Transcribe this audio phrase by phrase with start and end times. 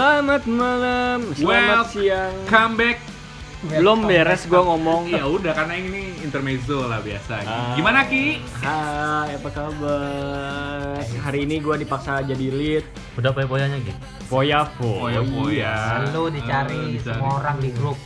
[0.00, 2.32] Selamat malam, selamat Well, siang.
[2.48, 3.04] Comeback.
[3.68, 5.04] Belum beres gua ngomong.
[5.12, 7.44] Ya udah karena ini intermezzo lah biasa.
[7.44, 7.76] Ah.
[7.76, 8.40] Gimana Ki?
[8.64, 11.04] Hai, apa kabar?
[11.04, 12.88] Hari ini gua dipaksa jadi lead.
[13.12, 14.00] Udah poya-poyanya gitu.
[14.24, 15.76] Poya Poya poya.
[16.08, 17.04] Selalu dicari Eh, dicari.
[17.04, 17.98] semua orang di grup.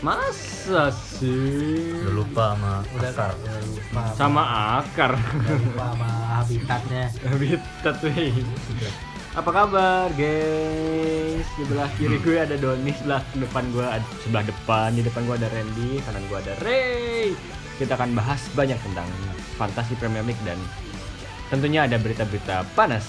[0.00, 2.00] Masa sih?
[2.00, 3.30] Udah lupa sama Udah akar.
[3.36, 4.42] udah lupa Sama
[4.80, 5.12] akar.
[5.20, 7.04] udah lupa sama habitatnya.
[7.28, 8.32] Habitat weh.
[9.36, 11.44] Apa kabar, guys?
[11.60, 15.36] Di belah kiri gue ada Doni, sebelah depan gue ada sebelah depan, di depan gue
[15.36, 17.36] ada Randy, kanan gue ada Ray.
[17.76, 19.04] Kita akan bahas banyak tentang
[19.60, 20.56] fantasi Premier League dan
[21.52, 23.04] tentunya ada berita-berita panas.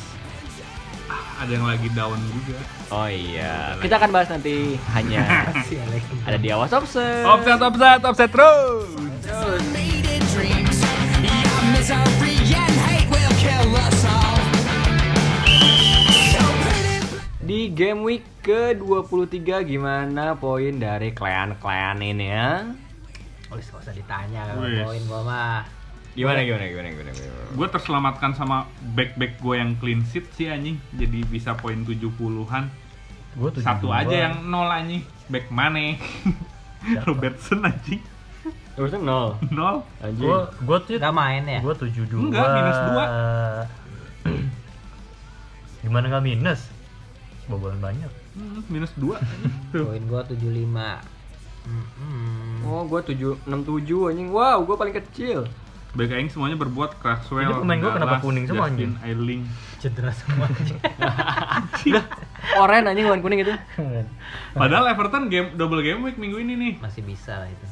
[1.07, 2.59] Ah, ada yang lagi down juga.
[2.91, 5.47] Oh iya, kita akan bahas nanti hanya
[6.27, 7.23] ada di awas offset.
[7.23, 8.91] Offset, offset, offset terus.
[17.47, 22.67] Di game week ke-23 gimana poin dari klan-klan ini ya?
[23.55, 25.59] Wis gak usah ditanya kalau poin gua mah.
[26.11, 27.11] Gimana gimana gimana gimana?
[27.15, 27.47] gimana?
[27.55, 28.67] Gue terselamatkan sama
[28.99, 30.75] back-back gue yang clean sheet sih anjing.
[30.91, 32.67] Jadi bisa poin 70-an.
[33.39, 35.07] Gue tuh Satu aja yang nol anjing.
[35.31, 35.95] Back mana?
[37.07, 38.03] Robertson anjing.
[38.75, 39.39] Terus nol.
[39.55, 39.87] Nol.
[40.03, 40.19] Anjing.
[40.19, 41.63] Gue gue tuh Gak main ya?
[41.63, 42.21] gue tujuh dua.
[42.27, 43.05] Enggak, minus dua.
[45.87, 46.75] Gimana nggak minus?
[47.47, 48.11] Bobolan banyak.
[48.35, 49.15] Hmm, minus 2
[49.73, 49.83] Tuh.
[49.87, 50.67] Poin gua 75.
[51.67, 52.63] Hmm.
[52.63, 54.29] Oh, gua 7 67 anjing.
[54.31, 55.47] Wow, gua paling kecil.
[55.95, 57.47] Back aing semuanya berbuat Crackswell.
[57.47, 58.91] Ini pemain gua kenapa Dallas, kuning semua, anjing?
[59.01, 59.41] Eiling.
[59.79, 60.45] Cedera semua.
[62.61, 63.53] Oren anjing warna kuning itu.
[64.53, 66.73] Padahal Everton game double game week minggu ini nih.
[66.83, 67.65] Masih bisa lah itu.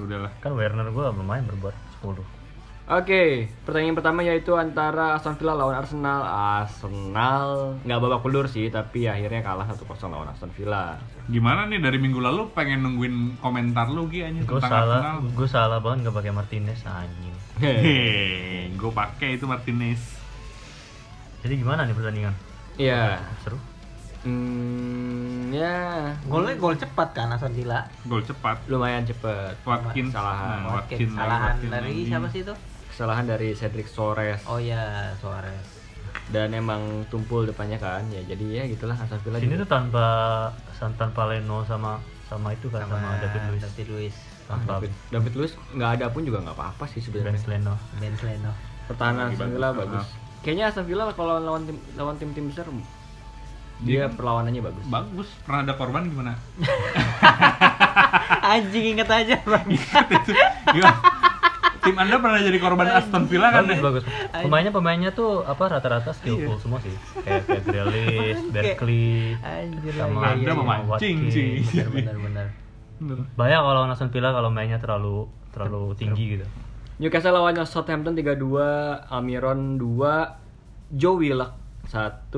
[0.00, 0.30] Udahlah.
[0.38, 2.39] kan Werner gue lumayan berbuat 10
[2.90, 6.26] Oke, pertandingan pertama yaitu antara Aston Villa lawan Arsenal.
[6.26, 9.78] Arsenal nggak babak belur sih, tapi akhirnya kalah 1-0
[10.10, 10.98] lawan Aston Villa.
[11.24, 15.16] Gimana nih dari minggu lalu pengen nungguin komentar lu Gi anjing gue tentang salah Arsenal.
[15.30, 20.02] gue salah banget nggak pakai Martinez anjing Hehehe, gue pakai itu Martinez.
[21.40, 22.34] jadi gimana nih pertandingan
[22.74, 23.22] Iya.
[23.40, 23.54] seru
[24.20, 27.86] Hmm, ya Golnya gol cepat kan Aston Villa.
[28.04, 28.60] Gol cepat.
[28.66, 29.56] lumayan cepet.
[29.62, 30.60] Watkins Kesalahan.
[30.60, 32.04] Nah, Watkins, Watkins dari lagi.
[32.04, 32.52] siapa sih itu?
[33.00, 35.64] Kesalahan dari Cedric Soares Oh ya, Suarez.
[36.28, 38.04] dan emang tumpul depannya kan.
[38.12, 39.40] Ya jadi ya gitulah Aston Villa.
[39.40, 39.64] sini juga.
[39.64, 40.06] tuh tanpa
[41.00, 41.96] tanpa Leno sama
[42.28, 44.16] sama itu kan sama, David Luiz David Luiz.
[44.44, 47.40] tanpa David, David Luiz nggak ada pun juga nggak apa-apa sih Ben sebenarnya.
[47.48, 48.52] Leno Ben Leno.
[48.84, 49.80] Pertahanan Villa bagus.
[49.96, 50.06] bagus.
[50.44, 52.84] Kayaknya Aston Villa kalau lawan tim lawan tim-tim besar dia
[53.80, 54.84] Dia kan- perlawanannya bagus.
[54.84, 55.28] Bagus.
[55.40, 56.36] Pernah ada korban gimana?
[58.52, 59.66] Anjing inget aja bang.
[60.68, 61.09] Gimana?
[61.90, 63.66] Tim Anda pernah jadi korban Aston Villa kan?
[63.66, 63.82] bagus ya?
[63.82, 66.94] bagus pemainnya pemainnya tuh apa rata-rata skillful semua sih
[67.26, 70.54] kayak kayak Grealish, Berkeley Anjir Sama iya, iya, Anda iya.
[70.54, 71.50] memancing sih.
[73.00, 73.26] Bener.
[73.34, 76.46] banyak kalau lawan Aston Villa kalau mainnya terlalu terlalu tinggi gitu
[77.00, 81.56] Newcastle lawan Southampton 3-2, Almiron 2, Joe Willock
[81.88, 82.28] 1,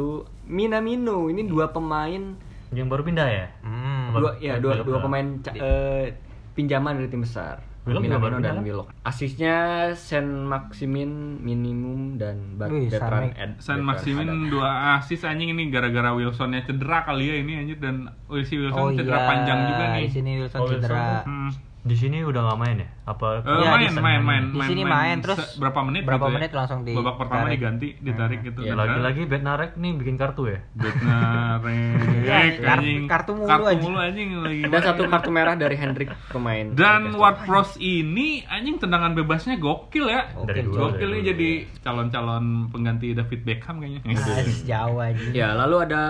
[0.47, 1.27] Minamino.
[1.27, 2.39] Ini dua pemain
[2.73, 4.17] yang baru pindah ya Hmm.
[4.17, 6.17] dua ya dua dua pemain eh,
[6.57, 7.61] pinjaman dari tim besar.
[7.83, 8.63] Willock Minamino dan?
[8.63, 8.95] Willock.
[9.03, 9.57] Asisnya
[9.99, 13.35] Sen Maximin minimum dan Bertrand.
[13.35, 13.59] Ed.
[13.59, 18.07] San Bertrand Maximin dua asis anjing ini gara-gara Wilsonnya cedera kali ya ini anjir dan
[18.31, 20.05] oh, si Wilson Oh cedera iya, panjang juga nih.
[20.07, 21.07] Di sini Wilson Oh, Wilson cedera.
[21.27, 21.51] Hmm.
[21.83, 24.83] Di sini udah nggak main ya apa Eh, Iya, main, di- main, main, di sini
[24.85, 26.37] main, terus se- berapa menit berapa gitu ya?
[26.37, 27.55] menit langsung di- babak pertama tarik.
[27.55, 28.69] diganti ditarik gitu Iya.
[28.69, 33.83] Dan lagi-lagi Bednarek nih bikin kartu ya Bednarek Kar- anjing kartu mulu kartu anjing.
[33.85, 36.67] mulu anjing lagi Dan satu kartu merah dari Hendrik pemain.
[36.73, 37.03] dan.
[37.15, 41.27] Ward Prowse ini anjing tendangan bebasnya gokil ya Dari gokil dulu.
[41.27, 41.51] jadi
[41.83, 45.27] calon-calon pengganti David Beckham kayaknya Ah, jauh aja.
[45.29, 46.03] Ya, lalu ada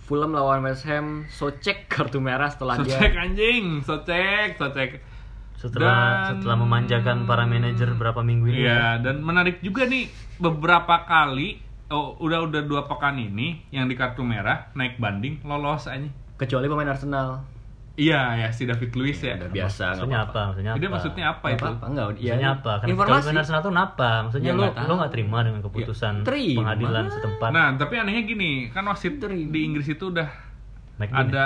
[0.00, 4.90] Fulham lawan West Ham, Socek kartu merah setelah dia Socek anjing, socek, socek.
[5.60, 8.64] Setelah Dan- setelah memanjakan para manajer berapa minggu ini ya.
[8.64, 13.92] Iya, dan menarik juga nih beberapa kali oh udah udah dua pekan ini yang di
[13.92, 16.08] kartu merah naik banding lolos anjing.
[16.34, 17.44] kecuali pemain Arsenal.
[17.92, 19.36] Iya ya si David Luiz ya.
[19.36, 20.32] Udah biasa maksudnya apa-apa.
[20.32, 21.64] apa maksudnya apa Dia maksudnya apa Nggak itu?
[21.66, 22.04] apa-apa, enggak.
[22.06, 22.14] Iya.
[22.30, 23.20] maksudnya apa kan Informasi.
[23.26, 26.58] kalau Arsenal tuh napa maksudnya Ya, lu nggak terima dengan keputusan Ya, terima.
[26.64, 30.28] pengadilan setempat Nah, tapi anehnya gini, kan wasit di Inggris itu udah
[30.96, 31.20] Naik gini.
[31.28, 31.44] ada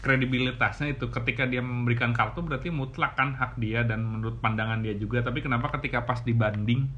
[0.00, 1.08] kredibilitasnya itu.
[1.12, 5.20] Ketika dia memberikan kartu berarti mutlak kan hak dia dan menurut pandangan dia juga.
[5.20, 6.88] Tapi kenapa ketika pas dibanding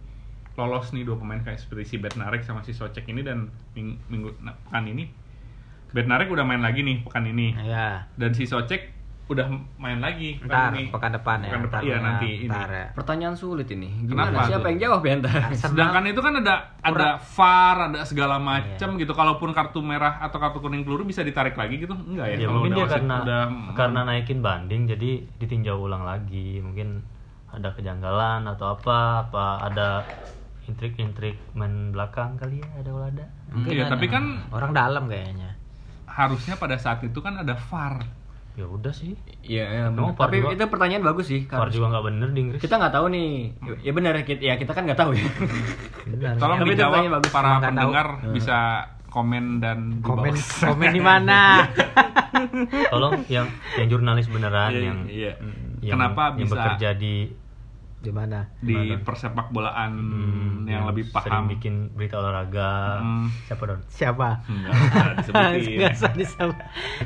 [0.55, 4.37] lolos nih dua pemain kayak seperti si Bednarek sama si Socek ini dan ming- minggu
[4.41, 5.11] nah, pekan ini?
[5.93, 7.53] Bednarek udah main lagi nih pekan ini.
[7.69, 8.09] Ya.
[8.17, 9.47] dan si Socek udah
[9.79, 10.91] main lagi Ntar, ini.
[10.91, 11.49] pekan depan ya.
[11.49, 12.53] Pekan depan, iya ya, nanti ini.
[12.53, 12.87] ya.
[12.93, 13.89] Pertanyaan sulit ini.
[14.03, 14.29] Gimana?
[14.29, 14.69] Kenapa Siapa tuh?
[14.69, 15.33] yang jawab ya ntar?
[15.55, 19.13] Sedangkan itu kan ada ada VAR, ada segala macam gitu.
[19.13, 21.95] Kalaupun kartu merah atau kartu kuning peluru bisa ditarik lagi gitu?
[21.95, 22.37] Enggak ya?
[22.37, 23.43] Ya Kalau mungkin udah dia karena udah
[23.73, 26.59] karena naikin banding jadi ditinjau ulang lagi.
[26.59, 27.01] Mungkin
[27.49, 29.89] ada kejanggalan atau apa apa ada
[30.63, 33.27] intrik-intrik main belakang kali ya ada ulada.
[33.49, 33.93] Mungkin Iya, ada.
[33.93, 35.57] tapi kan orang dalam kayaknya.
[36.05, 38.05] harusnya pada saat itu kan ada VAR.
[38.53, 39.17] Ya udah sih.
[39.41, 40.13] Ya, Emang bener.
[40.15, 41.41] VAR tapi juga- itu pertanyaan bagus sih.
[41.43, 42.61] Karena juga nggak bener di Inggris.
[42.61, 43.33] kita nggak tahu nih.
[43.81, 45.25] Ya benar kita ya kita kan nggak tahu ya.
[46.07, 46.35] Benar.
[46.37, 48.59] Tolong Tapi itu dijawab pertanyaan bagus, para pendengar bisa
[49.09, 50.69] komen dan di Komen bawah.
[50.71, 51.41] komen di mana?
[52.93, 55.33] Tolong yang yang jurnalis beneran Iya, yang, iya.
[55.81, 57.15] yang Kenapa yang bisa bekerja di
[58.03, 58.51] di mana?
[58.59, 61.47] di persepak bolaan hmm, yang lebih sering paham?
[61.49, 62.99] bikin berita olahraga.
[62.99, 63.31] Hmm.
[63.47, 63.81] Siapa don?
[63.87, 64.29] Siapa?
[64.43, 65.71] Nggak usah disebutin.
[65.79, 66.57] Nggak usah disebut.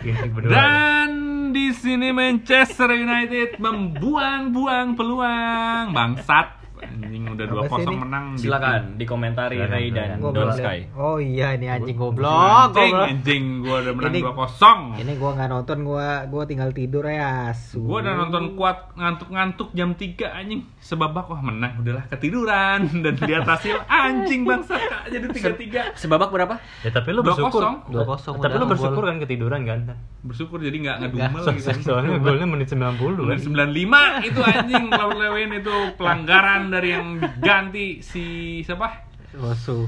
[0.00, 0.50] Intrik berdua.
[0.50, 1.10] Dan
[1.56, 5.96] di sini Manchester United membuang-buang peluang.
[5.96, 6.65] Bangsat.
[6.98, 7.96] Anjing udah 2-0 ini?
[7.98, 8.24] menang.
[8.32, 10.78] di- Silakan dikomentari Silakan, Ray dan Don Sky.
[10.94, 12.30] Oh iya ini anjing goblok,
[12.70, 13.06] Anjing, goblok.
[13.06, 14.78] anjing gua udah menang Ini- 2-0.
[14.96, 17.50] Ini gua nggak nonton, gua gua tinggal tidur ya.
[17.52, 17.80] Su.
[17.80, 20.60] Gua udah nonton kuat ngantuk-ngantuk jam 3 anjing.
[20.78, 25.02] Sebabak wah menang udahlah ketiduran dan lihat hasil anjing bangsat Kak.
[25.08, 25.96] jadi 3-3.
[25.96, 26.54] Sebabak berapa?
[26.80, 27.26] Ya tapi lu 2-0.
[27.26, 27.62] bersyukur.
[27.88, 29.78] 2-0 Tapi udah lu bersyukur kan ketiduran kan?
[30.20, 31.70] Bersyukur jadi nggak ngedumel gitu.
[31.82, 33.26] Soalnya golnya menit 90 kan.
[33.26, 38.24] Menit 95 itu anjing lawan Lewin itu pelanggaran dari yang diganti si
[38.62, 39.06] siapa?
[39.32, 39.84] Rosu,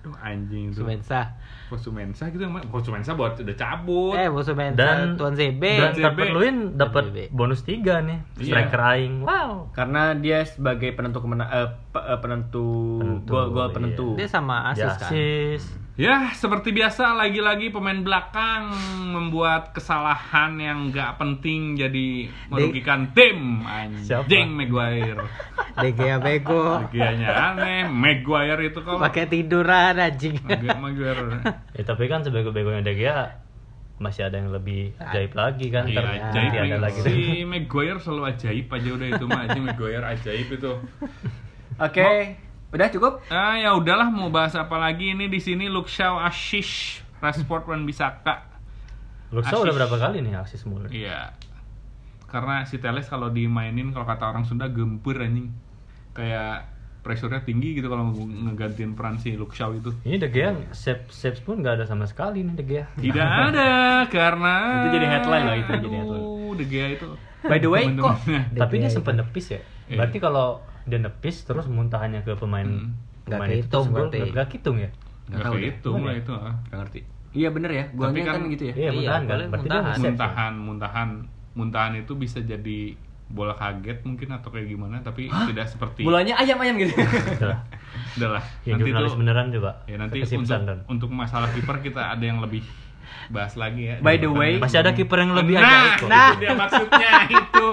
[0.00, 0.80] Aduh anjing itu.
[0.80, 1.36] Sumensa.
[1.70, 4.18] Kosumensa gitu emang Kosumensa buat udah cabut.
[4.18, 5.62] Eh, Rosu Mensa, Dan- Tuan ZB.
[5.62, 6.02] Dan ZB.
[6.02, 8.18] Calvert Lewin dapat bonus 3 nih.
[8.36, 8.66] Iya.
[8.66, 9.22] Striker aing.
[9.22, 9.70] Wow.
[9.70, 13.74] Karena dia sebagai penentu kemena eh, eh, penentu Penentu, gol-gol iya.
[13.76, 14.06] penentu.
[14.18, 15.10] Dia sama Ya, asis kan.
[15.14, 15.62] Asis.
[16.00, 18.72] Ya, seperti biasa lagi-lagi pemain belakang
[19.12, 23.60] membuat kesalahan yang nggak penting jadi merugikan tim.
[23.68, 25.20] Anjing Maguire.
[25.76, 26.80] De Gea bego.
[26.88, 30.40] Bagiannya aneh, Maguire itu kalau Pakai tiduran anjing.
[30.40, 31.36] Mag- Maguire.
[31.76, 33.36] Ya tapi kan sebego-begonya De Gea
[34.00, 35.84] masih ada yang lebih ajaib lagi kan.
[35.84, 36.52] Iya, Ntar ajaib.
[36.64, 37.00] ada lagi.
[37.04, 40.72] Si Maguire selalu ajaib aja udah itu mah anjing Maguire ajaib itu.
[41.76, 42.08] Oke.
[42.70, 43.12] Udah cukup?
[43.28, 48.46] Ah ya udahlah mau bahas apa lagi ini di sini Shaw Ashish Rashford Wan Bisaka.
[49.30, 50.86] Luxa udah berapa kali nih asis mulu?
[50.90, 51.34] Iya.
[52.26, 55.50] Karena si Teles kalau dimainin kalau kata orang Sunda gempur anjing.
[56.14, 56.66] Kayak
[57.00, 59.90] pressure-nya tinggi gitu kalau nge- ngegantiin peran si Shaw itu.
[60.06, 62.86] Ini De Gea save saves pun nggak ada sama sekali nih De Gea.
[62.94, 63.70] Tidak ada
[64.06, 66.26] karena Itu jadi headline loh, itu jadi headline.
[66.54, 67.06] De Gea itu.
[67.40, 68.20] By the way, kok
[68.52, 69.60] Tapi dia sempat nepis ya.
[69.88, 69.96] Iya.
[69.96, 72.92] Berarti kalau dia nepis terus muntahannya ke pemain Hmm.
[73.22, 74.90] pemain itu terus gol, nggak- nggak kehitung ya?
[75.26, 75.60] Nggak tahu deh.
[75.62, 76.32] kehitung lah itu.
[76.32, 76.54] ah.
[76.64, 77.00] Nggak ngerti.
[77.30, 78.74] Iya bener ya, golnya Tapi kan, kan- gitu ya.
[78.74, 79.28] Iya, Iya, muntahan kan.
[79.28, 79.86] boleh Berarti muntahan.
[79.86, 80.02] ya?
[80.02, 81.08] muntahan muntahan
[81.52, 82.78] muntahan itu bisa jadi
[83.26, 86.98] bola kaget mungkin atau kayak gimana tapi tidak seperti Bolanya ayam-ayam gitu.
[86.98, 87.62] Udah.
[88.12, 89.70] udahlah Yang nanti tuh beneran coba.
[89.84, 92.66] ya nanti untuk untuk masalah kiper kita ada yang lebih
[93.28, 96.08] bahas lagi ya By the way, Masih ada kiper yang lebih nah, ajaib kok.
[96.08, 97.66] nah, itu dia maksudnya itu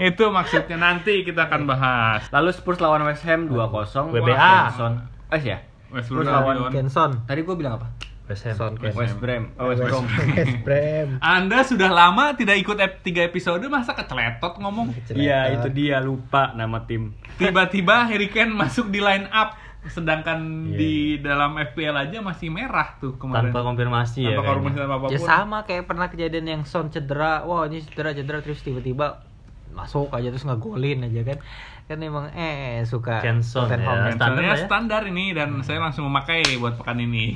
[0.00, 4.12] itu maksudnya nanti kita akan bahas Lalu Spurs lawan West Ham 2-0.
[4.12, 4.52] WBA.
[4.68, 4.92] Kenson.
[5.30, 5.58] Eh ya.
[5.88, 7.10] West Spurs Brom lawan Kenson.
[7.24, 7.88] Tadi gue bilang apa?
[8.26, 8.54] West Ham.
[8.54, 8.72] Son.
[8.78, 9.50] West Brom.
[9.56, 10.04] Oh, West West Brom.
[10.38, 11.08] West Brom.
[11.18, 16.54] Anda sudah lama tidak ikut ep- tiga episode masa keceletot ngomong Iya, itu dia lupa
[16.54, 17.10] nama tim.
[17.36, 20.76] tiba-tiba Harry Kane masuk di line up sedangkan Iya.
[20.76, 24.36] di dalam FPL aja masih merah tuh kemarin Tanpa konfirmasi ya.
[24.36, 24.52] tanpa kayaknya.
[24.60, 27.42] konfirmasi tanpa apa pun Ya sama kayak pernah kejadian yang Son cedera.
[27.42, 29.24] Wah, ini cedera cedera terus tiba-tiba
[29.70, 31.38] masuk aja terus ngegolin aja kan.
[31.90, 33.82] Kan emang eh suka Kenson Tottenham.
[33.82, 34.14] ya.
[34.14, 34.62] Standar, Standar lah ya.
[34.62, 37.34] standar ini dan saya langsung memakai buat pekan ini.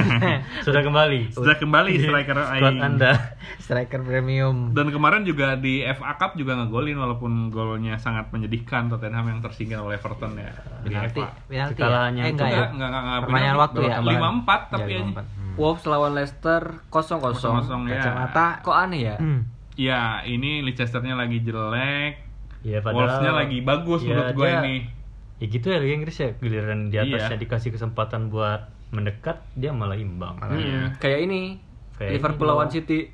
[0.64, 1.36] Sudah kembali.
[1.36, 2.80] Sudah kembali striker Aing.
[2.80, 3.36] Anda.
[3.68, 4.72] Striker premium.
[4.72, 9.76] Dan kemarin juga di FA Cup juga ngegolin walaupun golnya sangat menyedihkan Tottenham yang tersingkir
[9.76, 10.48] oleh Everton ya
[10.80, 11.36] Penalti, FA.
[11.44, 12.24] penalti Kekalahannya ya?
[12.24, 12.64] Eh, enggak ya?
[12.72, 13.96] Enggak, enggak, enggak, Permainan waktu ya?
[14.00, 15.08] Lima empat Ya, tapi lima aja.
[15.12, 15.24] empat.
[15.28, 15.54] Hmm.
[15.60, 17.20] Wolves lawan Leicester 0-0.
[17.36, 18.00] Kosong ya.
[18.00, 18.46] Kacamata.
[18.64, 19.16] Kok aneh ya?
[19.20, 19.44] Hmm.
[19.76, 22.29] Ya, ini Leicesternya lagi jelek.
[22.62, 24.76] Ya padahal Wolves-nya lagi bagus ya, menurut gue dia- ini.
[25.36, 27.40] Ya gitu ya Liga Inggris ya giliran di atasnya Iya.
[27.40, 30.36] dikasih kesempatan buat mendekat dia malah imbang.
[30.46, 30.92] Iya.
[30.96, 31.42] Kayak ini.
[31.96, 32.68] Kayak Liverpool lawan.
[32.68, 33.08] City.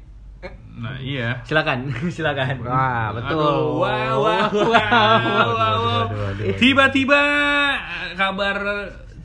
[0.77, 1.41] Nah, iya.
[1.43, 2.61] Silakan, silakan.
[2.61, 3.39] Wah, betul.
[3.39, 6.03] Aduh, wow, wow, wow, wow, wow.
[6.05, 6.55] aduh, aduh.
[6.57, 7.23] Tiba-tiba
[8.15, 8.57] kabar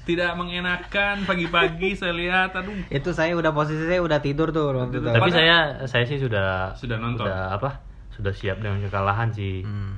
[0.01, 4.97] tidak mengenakan pagi-pagi saya lihat aduh Itu saya udah posisi saya udah tidur tuh waktu
[4.97, 5.07] itu.
[5.07, 7.25] Tapi Pada- saya saya sih sudah Sudah nonton.
[7.25, 7.69] Sudah apa?
[8.11, 9.61] Sudah siap dengan kekalahan sih.
[9.61, 9.97] Hmm.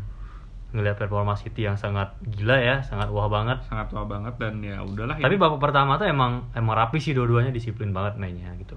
[0.73, 3.61] Ngelihat performa City yang sangat gila ya, sangat wah banget.
[3.69, 5.41] sangat tua banget dan ya udahlah Tapi ini.
[5.41, 8.75] babak pertama tuh emang emang rapi sih dua-duanya disiplin banget mainnya gitu.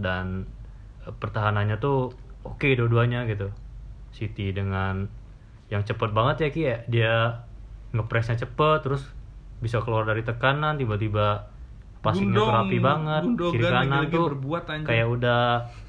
[0.00, 0.48] Dan
[1.04, 2.16] eh, pertahanannya tuh
[2.48, 3.52] oke dua-duanya gitu
[4.10, 5.04] City dengan
[5.68, 7.14] yang cepet banget ya Ki ya dia
[7.92, 9.04] ngepresnya cepet terus
[9.60, 11.52] bisa keluar dari tekanan tiba-tiba
[12.00, 14.86] passingnya tuh rapi banget Gundogan kiri kanan tuh berbuat, anjing.
[14.86, 15.42] kayak udah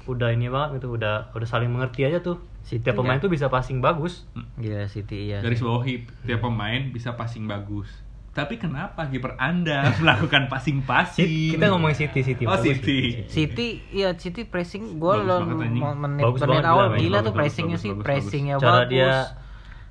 [0.04, 3.22] udah ini banget gitu udah udah saling mengerti aja tuh City setiap pemain ya.
[3.22, 5.38] tuh bisa passing bagus Gila City iya.
[5.38, 7.88] Garis bawahi tiap pemain bisa passing bagus.
[8.30, 11.26] Tapi kenapa kiper Anda melakukan passing-passing?
[11.52, 12.98] kita ngomongin City City Oh, bagus, City.
[13.26, 15.82] City iya City pressing gol menit
[16.20, 18.88] Bagus menit awal gila, gila bagus, tuh pressingnya sih bagus, pressingnya cara bagus.
[18.88, 19.10] dia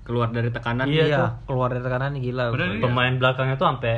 [0.01, 1.31] keluar dari tekanan Iya, Iya, tuh.
[1.47, 2.43] keluar dari tekanan gila.
[2.49, 3.95] Padahal pemain belakangnya tuh sampai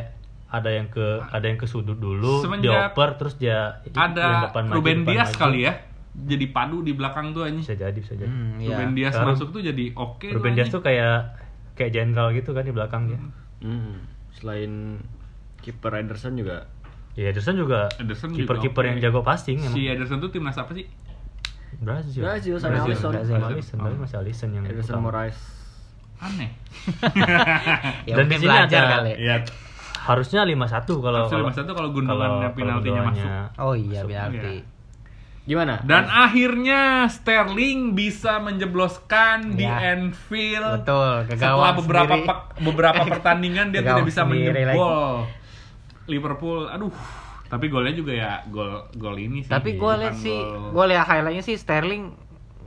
[0.51, 4.63] ada yang ke ada yang ke sudut dulu Semenjak dioper terus dia yang Ada depan
[4.65, 5.39] maju, Ruben depan Dias maju.
[5.39, 5.74] kali ya.
[6.12, 7.60] Jadi padu di belakang tuh anjing.
[7.62, 8.67] bisa jadi bisa jadi Hmm, iya.
[8.70, 10.20] Ruben Dias Sekarang masuk tuh jadi oke.
[10.22, 11.39] tuh, Ruben Dias tuh kayak
[11.74, 13.20] kayak jenderal gitu kan di belakang dia
[13.60, 14.03] Hmm.
[14.34, 15.00] Selain
[15.58, 16.67] kiper Ederson juga
[17.12, 18.89] ya Ederson juga kiper-kiper oke.
[18.89, 20.84] yang jago passing emang Si Ederson tuh timnas apa sih?
[21.74, 22.91] Brazil Brazil sama Brazil.
[22.91, 23.12] Alisson.
[23.13, 23.36] Brazil.
[23.38, 23.48] Alisson.
[23.48, 25.05] Alisson tapi masih Alisson yang Ederson utama.
[25.08, 25.39] Moraes
[26.20, 26.51] Aneh.
[28.03, 29.12] Ya, Dan di sini belajar ada- kali.
[29.17, 29.36] Iya.
[30.01, 30.58] Harusnya 5-1
[30.98, 31.93] kalau Harusnya 5-1 kalau kalau
[32.50, 32.50] penaltinya
[32.81, 34.10] dua-duanya Oh iya masuk.
[34.10, 34.55] berarti.
[35.41, 39.93] gimana Dan akhirnya Sterling bisa menjebloskan di Ya.
[39.93, 40.81] Anfield.
[40.81, 45.25] Betul, Setelah beberapa pe- beberapa pertandingan dia tidak bisa menjebol.
[46.05, 46.93] Liverpool, aduh.
[47.46, 49.50] Tapi golnya juga ya gol gol ini sih.
[49.50, 50.39] Tapi gue lihat sih,
[50.72, 52.15] gue lihat highlightnya sih Sterling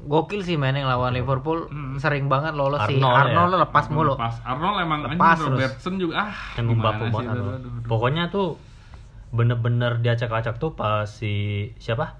[0.04, 1.96] gokil sih main yang lawan Liverpool Hmm.
[1.96, 3.20] sering banget lolos sih Arnold ya.
[3.26, 4.36] Arnold lepas mulu Lepas.
[4.42, 5.48] Arnold emang Lepas anjing terus.
[5.50, 6.34] Robertson juga ah.
[6.54, 7.54] bapu sih banget itu, Arnold.
[7.54, 7.82] aduh, aduh.
[7.86, 8.48] pokoknya tuh
[9.30, 11.32] bener-bener diacak-acak tuh pas si
[11.76, 12.14] siapa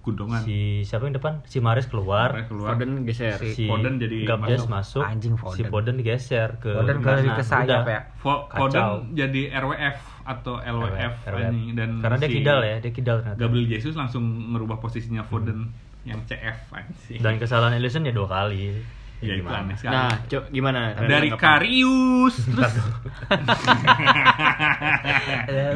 [0.00, 0.40] Gundongan.
[0.40, 2.72] si siapa yang depan si Maris keluar Sampai keluar.
[2.74, 5.00] Foden geser si Foden jadi Gabdes masuk.
[5.00, 5.68] masuk, Anjing si Foden.
[5.70, 9.04] Foden digeser ke Foden ke, ke sayap ya Fo- Kacau.
[9.04, 11.48] Foden jadi RWF atau LWF, RWF.
[11.48, 11.68] anjing.
[11.74, 15.68] dan karena dia si kidal ya dia kidal ternyata Gabriel Jesus langsung merubah posisinya Foden
[16.04, 17.20] yang CF anjing.
[17.20, 18.72] dan kesalahan Ellison ya dua kali
[19.20, 19.92] ya itu aneh sekali.
[19.92, 21.28] nah cok gimana dari?
[21.36, 22.72] Karius terus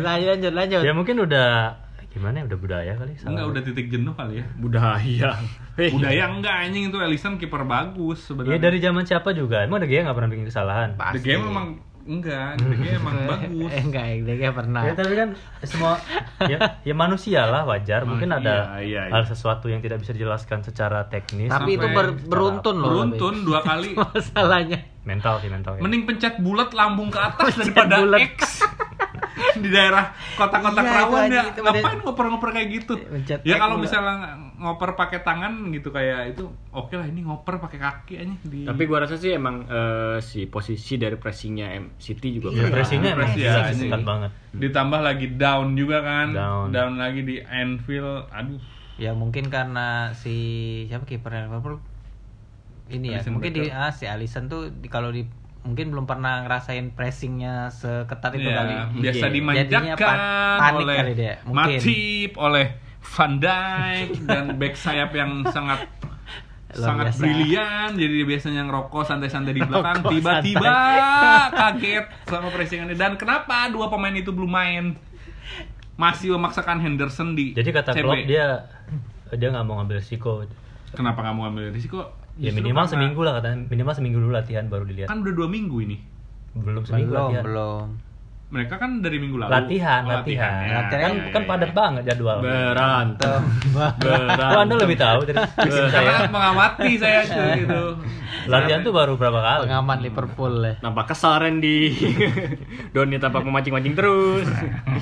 [0.04, 1.76] lanjut lanjut lanjut ya mungkin udah
[2.14, 3.30] gimana ya udah budaya kali salah.
[3.34, 4.46] enggak udah titik jenuh kali ya.
[4.56, 5.30] budaya.
[5.74, 8.62] Budaya enggak anjing itu Ellison kiper bagus ya sebenarnya.
[8.62, 12.60] dari zaman siapa juga emang De Gea nggak pernah bikin kesalahan The Game emang enggak,
[12.60, 13.68] Game emang bagus.
[13.68, 15.28] eh enggak dia kayak pernah Ya tapi kan
[15.60, 15.96] semua
[16.42, 18.04] ya, ya manusia lah wajar.
[18.04, 19.12] Mungkin Ah, ada iya, iya, iya.
[19.12, 21.48] hal sesuatu yang tidak bisa dijelaskan secara teknis.
[21.48, 23.96] tapi itu ber- beruntun loh Beruntun dua kali.
[23.98, 25.76] masalahnya mental sih mental.
[25.76, 25.80] Ya.
[25.80, 28.20] Mending pencet bulat lambung ke atas daripada bulat.
[28.30, 28.60] X
[29.56, 31.42] di daerah kota-kota Iya, ya.
[31.54, 32.94] Ngapain ngoper-ngoper kayak gitu?
[32.98, 37.76] Pencet Ya kalau misalnya ngoper pakai tangan gitu kayak itu, oke lah ini ngoper pakai
[37.76, 42.32] kaki aja di tapi gua rasa sih emang eh, si posisi dari pressingnya M City
[42.32, 42.72] juga Ya, keren.
[42.72, 44.30] pressingnya Press ya, ketat banget.
[44.52, 46.32] ditambah lagi down juga kan.
[46.32, 46.96] Down.
[46.96, 48.26] lagi di Anfield.
[48.30, 48.56] Aduh.
[48.94, 50.36] ya mungkin karena si
[50.86, 51.82] siapa kiper Liverpool
[52.86, 55.24] ini ya Alisson mungkin di ah, si Alisson tuh di, kalau di
[55.64, 59.16] mungkin belum pernah ngerasain pressingnya seketat itu Ya, kali biasa.
[59.18, 59.32] Jadinya
[59.96, 61.78] dimanjakan pan- panik oleh kali dia, mungkin.
[61.80, 62.66] Matip, oleh
[63.06, 65.86] Van Dijk dan back sayap yang sangat
[66.70, 67.20] sangat biasa.
[67.20, 70.74] brilian jadi dia biasanya ngerokok santai-santai di belakang tiba-tiba
[71.52, 74.84] kaget sama pressingannya dan kenapa dua pemain itu belum main
[75.94, 78.02] masih memaksakan Henderson di Jadi kata CB.
[78.02, 78.66] Klopp dia
[79.30, 80.42] dia nggak mau ngambil risiko.
[80.90, 82.02] kenapa nggak mau ambil risiko
[82.34, 83.62] Ya minimal karena- seminggu lah katanya.
[83.64, 85.06] Minimal seminggu dulu latihan baru dilihat.
[85.06, 86.02] kan udah dua minggu ini
[86.52, 87.44] Belum seminggu belum latihan.
[87.44, 87.86] belum
[88.46, 90.62] mereka kan dari minggu lalu Latihan, Oh, latihan.
[90.62, 91.74] ya, kan ya, kan ya, padat ya.
[91.74, 92.38] banget jadwal.
[92.38, 93.40] berantem
[93.74, 95.90] Oh, berantem Anda lebih tahu dari saya.
[95.90, 97.82] Karena mengamati saya tuh gitu
[98.44, 99.60] Latihan tuh baru berapa kali?
[99.66, 101.90] pengamat Liverpool ya nampak kesal Randy
[102.94, 104.46] Doni tampak memancing-mancing terus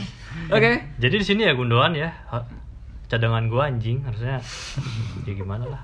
[0.55, 2.09] oke Jadi di sini ya Gundogan ya.
[3.05, 4.41] Cadangan gua anjing harusnya
[5.23, 5.83] ya gimana lah.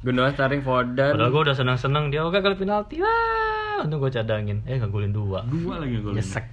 [0.00, 2.96] Gundogan starting Foden Padahal gua udah seneng-seneng dia oke kali penalti.
[2.96, 4.64] Wah, untung gua cadangin.
[4.64, 5.44] Eh ngagulin dua.
[5.44, 6.46] dua lagi golin nyesek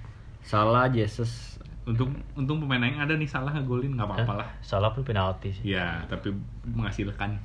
[0.44, 1.56] salah Jesus.
[1.84, 4.48] Untung untung pemain yang ada nih salah ngegolin nggak apa-apa lah.
[4.60, 5.72] Salah pun penalti sih.
[5.72, 6.32] ya tapi
[6.66, 7.36] menghasilkan.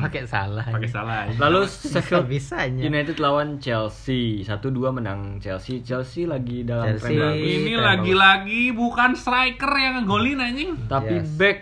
[0.00, 1.26] Pakai salah pakai salah.
[1.26, 1.34] Aja.
[1.40, 2.82] lalu Sheffield bisanya?
[2.82, 4.42] United lawan Chelsea.
[4.42, 5.78] Satu dua menang Chelsea.
[5.80, 7.14] Chelsea lagi dalam Chelsea.
[7.14, 7.46] tren bagus.
[7.52, 10.70] ini lagi-lagi bukan striker yang ngegolin anjing.
[10.86, 11.34] Tapi Yes.
[11.34, 11.58] back.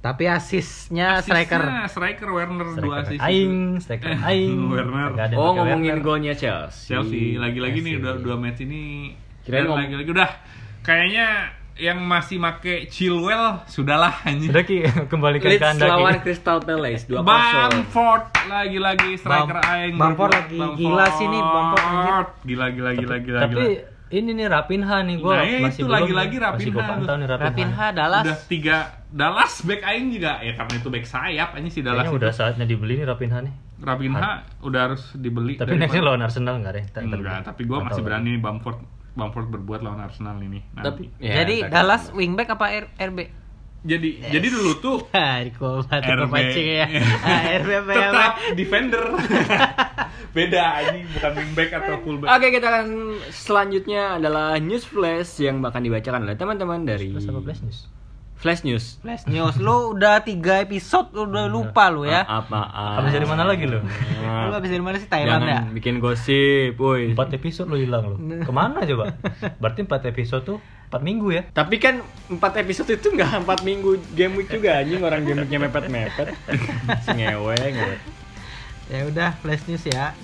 [0.00, 1.60] Tapi asisnya Asisnya striker.
[1.86, 3.04] striker Werner dua Striker.
[3.06, 4.60] asis aing, striker aing.
[4.66, 5.12] Werner.
[5.34, 6.88] Oh ngomongin golnya Chelsea.
[6.90, 8.04] Chelsea lagi-lagi nih Chelsea.
[8.16, 10.30] dua, dua match ini Kirain ngom- lagi-lagi udah
[10.80, 11.26] kayaknya
[11.76, 16.22] yang masih make Chilwell sudahlah anjing Sudah Ki, kembalikan ke Leeds Anda lawan Ki.
[16.22, 22.66] Crystal Palace 2-0 Bamford lagi-lagi striker Bam- aing Bamford lagi gila sih nih, Bamford, gila
[22.70, 23.64] gila gila gila Tapi gila.
[24.10, 27.48] ini nih Rapinha nih gue Nah, masih itu belum lagi-lagi masih Rapinha pantau nih Rapinha.
[27.48, 28.24] Rapinha Dallas.
[28.26, 28.76] Udah tiga
[29.08, 32.20] Dallas back aing juga ya karena itu back sayap ini si Dallas Kayaknya itu.
[32.20, 33.54] udah saatnya dibeli nih Rapinha nih.
[33.80, 34.30] Rapinha
[34.60, 35.56] udah harus dibeli.
[35.56, 36.84] Tapi nextnya lawan Arsenal nggak deh?
[37.00, 38.76] Enggak, tapi gue masih berani nih Bamford
[39.12, 40.86] Bamford berbuat lawan Arsenal ini nanti.
[40.86, 43.18] Tapi ya, Jadi Dallas wingback apa R RB?
[43.80, 46.34] Jadi jadi dulu tuh Ah, RB.
[46.52, 46.86] ya.
[47.24, 48.08] Ah, RB apa ya?
[48.08, 49.04] tetap defender.
[50.36, 52.28] Beda ini bukan wingback atau fullback.
[52.30, 52.86] Oke, kita akan
[53.28, 57.26] selanjutnya adalah news flash yang bakal dibacakan oleh teman-teman dari Plus
[57.60, 57.99] News?
[58.40, 58.96] Flash News.
[59.04, 62.24] Flash News lu udah tiga episode lu udah lupa lu ya.
[62.24, 62.96] Apaan?
[62.96, 63.84] Habis dari mana lagi lo?
[63.84, 65.76] Lu habis dari mana sih Thailand Jangan ya?
[65.76, 67.12] bikin gosip, woi.
[67.12, 68.16] Empat episode lo hilang lo.
[68.48, 69.12] Ke mana coba?
[69.60, 70.58] Berarti empat episode tuh
[70.90, 71.42] empat minggu ya?
[71.52, 75.60] Tapi kan 4 episode itu nggak 4 minggu game week juga anjing orang game weeknya
[75.68, 76.34] mepet-mepet.
[77.06, 77.96] Si ngewe, ngewe.
[78.90, 80.16] Ya udah Flash News ya.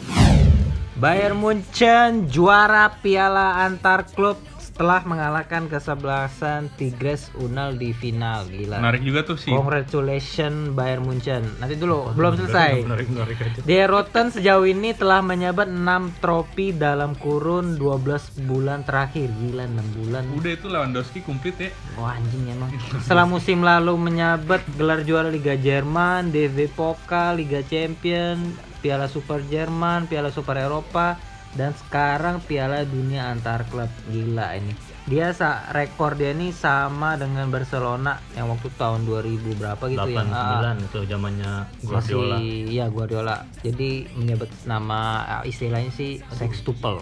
[0.96, 4.40] Bayern Munchen juara piala antar klub
[4.76, 8.44] setelah mengalahkan kesebelasan Tigres Unal di final.
[8.44, 8.76] Gila.
[8.76, 9.48] Menarik juga tuh sih.
[9.48, 11.48] Congratulations Bayern Munchen.
[11.56, 12.84] Nanti dulu, belum selesai.
[12.84, 13.64] Menarik menarik aja.
[13.64, 19.32] Die Rotten sejauh ini telah menyabat 6 trofi dalam kurun 12 bulan terakhir.
[19.32, 20.22] Gila 6 bulan.
[20.36, 21.72] Udah itu Lewandowski komplit ya.
[21.96, 22.68] Wah anjing emang.
[23.08, 28.52] Setelah musim lalu menyabat gelar juara Liga Jerman, DFB Pokal, Liga Champion,
[28.84, 31.16] Piala Super Jerman, Piala Super Eropa,
[31.56, 33.88] dan sekarang Piala Dunia antar klub.
[34.12, 34.76] Gila ini.
[35.06, 40.34] Dia sa rekor dia ini sama dengan Barcelona yang waktu tahun 2000 berapa gitu yang
[40.34, 41.52] ah, 89 itu zamannya
[41.86, 42.36] Guardiola.
[42.42, 43.36] masih ya Guardiola.
[43.62, 47.00] Jadi menyebut nama ah, istilahnya sih sextuple.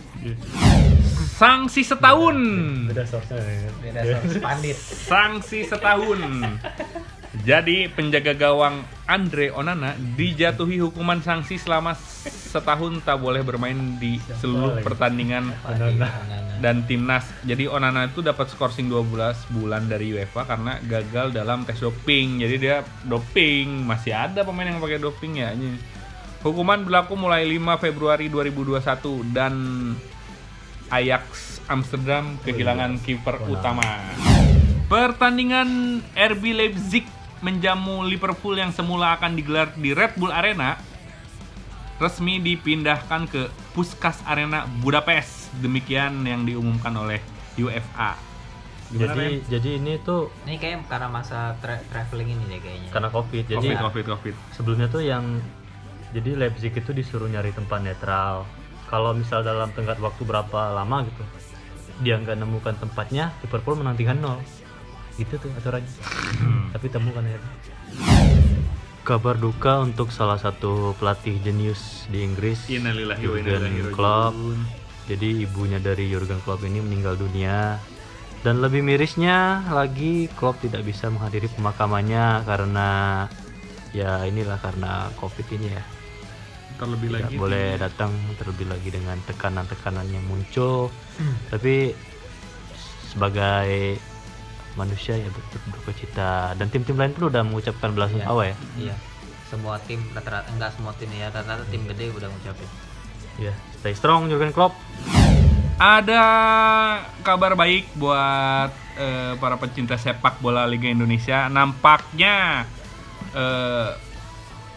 [1.34, 2.36] Sanksi setahun.
[2.92, 3.70] Beda source-nya ya.
[3.82, 4.00] Beda
[4.38, 4.76] pandit.
[4.78, 6.20] Sanksi setahun.
[7.42, 11.98] Jadi penjaga gawang Andre Onana dijatuhi hukuman sanksi selama
[12.54, 15.50] setahun tak boleh bermain di seluruh pertandingan
[16.62, 17.26] dan timnas.
[17.42, 22.38] Jadi Onana itu dapat skorsing 12 bulan dari UEFA karena gagal dalam tes doping.
[22.38, 25.50] Jadi dia doping, masih ada pemain yang pakai doping ya.
[25.50, 25.74] anjing.
[26.46, 29.54] Hukuman berlaku mulai 5 Februari 2021 dan
[30.94, 33.98] Ajax Amsterdam kehilangan kiper utama.
[34.86, 37.08] Pertandingan RB Leipzig
[37.42, 40.93] menjamu Liverpool yang semula akan digelar di Red Bull Arena
[41.96, 45.54] resmi dipindahkan ke Puskas Arena Budapest.
[45.56, 47.22] Demikian yang diumumkan oleh
[47.54, 48.18] UEFA.
[48.84, 49.32] Gimana, Jadi Ren?
[49.48, 52.90] jadi ini tuh Ini kayak karena masa tra- traveling ini deh kayaknya.
[52.90, 53.44] karena Covid.
[53.44, 54.34] Jadi Covid, Covid, Covid.
[54.52, 55.40] sebelumnya tuh yang
[56.12, 58.46] jadi Leipzig itu disuruh nyari tempat netral.
[58.86, 61.24] Kalau misal dalam tenggat waktu berapa lama gitu,
[62.00, 64.38] dia nggak nemukan tempatnya, Liverpool menang 3-0.
[65.16, 65.90] Gitu tuh aturannya.
[66.70, 67.38] Tapi temukan ya.
[69.04, 73.92] Kabar duka untuk salah satu pelatih jenius di Inggris, Innalillahi Jurgen.
[73.92, 74.32] Klopp.
[75.04, 77.76] Jadi ibunya dari Jurgen Klopp ini meninggal dunia.
[78.40, 82.88] Dan lebih mirisnya lagi Klopp tidak bisa menghadiri pemakamannya karena
[83.92, 85.84] ya inilah karena Covid ini ya.
[86.80, 88.08] Terlebih Tidak lagi boleh datang
[88.40, 90.88] terlebih lagi dengan tekanan-tekanan yang muncul.
[91.52, 91.92] Tapi
[93.12, 94.00] sebagai
[94.74, 98.56] manusia ya berduka cita dan tim-tim lain pun udah mengucapkan belasungkawa ya.
[98.78, 98.96] Iya.
[99.50, 102.68] Semua tim rata-rata enggak semua tim ya, rata-rata tim gede udah ngucapin.
[103.38, 104.74] Ya, stay strong Jurgen Klopp.
[105.74, 106.22] Ada
[107.26, 111.50] kabar baik buat eh, para pecinta sepak bola Liga Indonesia.
[111.50, 112.66] Nampaknya
[113.34, 113.90] eh,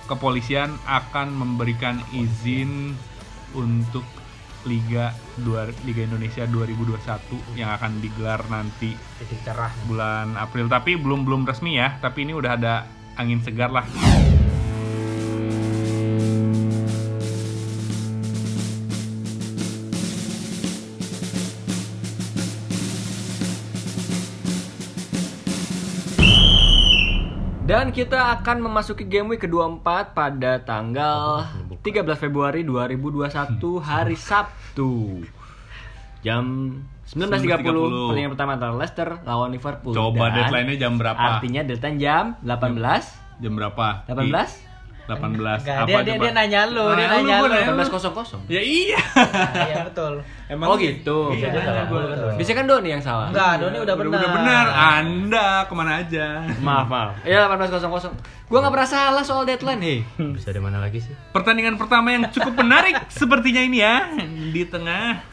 [0.09, 2.97] kepolisian akan memberikan izin
[3.53, 4.16] untuk
[4.67, 9.71] Liga dua, Liga Indonesia 2021 yang akan digelar nanti Titik cerah.
[9.87, 10.67] bulan April.
[10.67, 11.95] Tapi belum belum resmi ya.
[12.03, 12.83] Tapi ini udah ada
[13.15, 13.87] angin segar lah.
[27.67, 31.43] Dan kita akan memasuki game week ke-24 pada tanggal
[31.87, 35.23] 13 Februari 2021 hari Sabtu.
[36.19, 36.75] Jam
[37.07, 37.63] 19.30 19.30.
[37.63, 39.95] pertandingan pertama antara Leicester lawan Liverpool.
[39.95, 41.39] Coba deadline-nya jam berapa?
[41.39, 44.03] Artinya deadline jam 18 Jam berapa?
[44.11, 44.66] 18
[45.07, 45.23] 18.
[45.23, 46.19] Enggak, Apa dia, dia, coba?
[46.19, 47.43] dia nanya lu, dia Nah, lu nanya lu.
[47.47, 47.63] boleh.
[47.63, 48.39] 18.00.
[48.47, 48.99] Ya iya.
[49.63, 50.13] Iya betul.
[50.45, 51.31] Emang Oh gitu.
[51.31, 51.85] Iya, dia salah.
[51.87, 52.31] gua- Betul.
[52.35, 53.27] Bisa kan Doni yang salah.
[53.29, 54.11] Enggak, Doni udah benar.
[54.13, 54.65] Udah benar.
[54.97, 56.25] Anda ke mana aja?
[56.57, 57.09] Maaf, maaf.
[57.25, 58.11] Iya 18.00.
[58.45, 59.99] Gua nggak pernah salah soal deadline, hei.
[60.29, 61.15] Bisa di mana lagi sih?
[61.31, 64.11] Pertandingan pertama yang cukup menarik sepertinya ini ya
[64.51, 65.23] di tengah.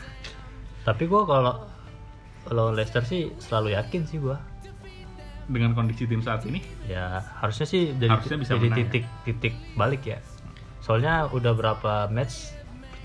[0.83, 1.55] Tapi gua kalau
[2.45, 4.39] kalau Leicester sih selalu yakin sih gua.
[5.47, 8.83] Dengan kondisi tim saat ini, Ya harusnya sih jadi Harusnya bisa jadi menang ya.
[8.87, 10.19] titik titik balik ya.
[10.79, 12.53] Soalnya udah berapa match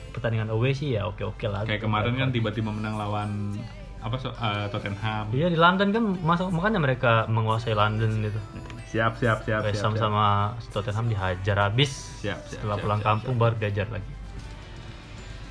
[0.10, 3.56] pertandingan away sih ya oke oke lah Kayak kemarin kan tiba-tiba menang lawan
[4.00, 5.28] apa so, eh, Tottenham.
[5.30, 8.40] iya di London kan masuk makanya mereka menguasai London gitu
[8.88, 10.02] Siap, siap, siap, West siap, Ham siap.
[10.02, 10.26] sama
[10.72, 14.12] Tottenham dihajar habis Siap, siap, setelah siap, pulang siap, kampung baru diajar lagi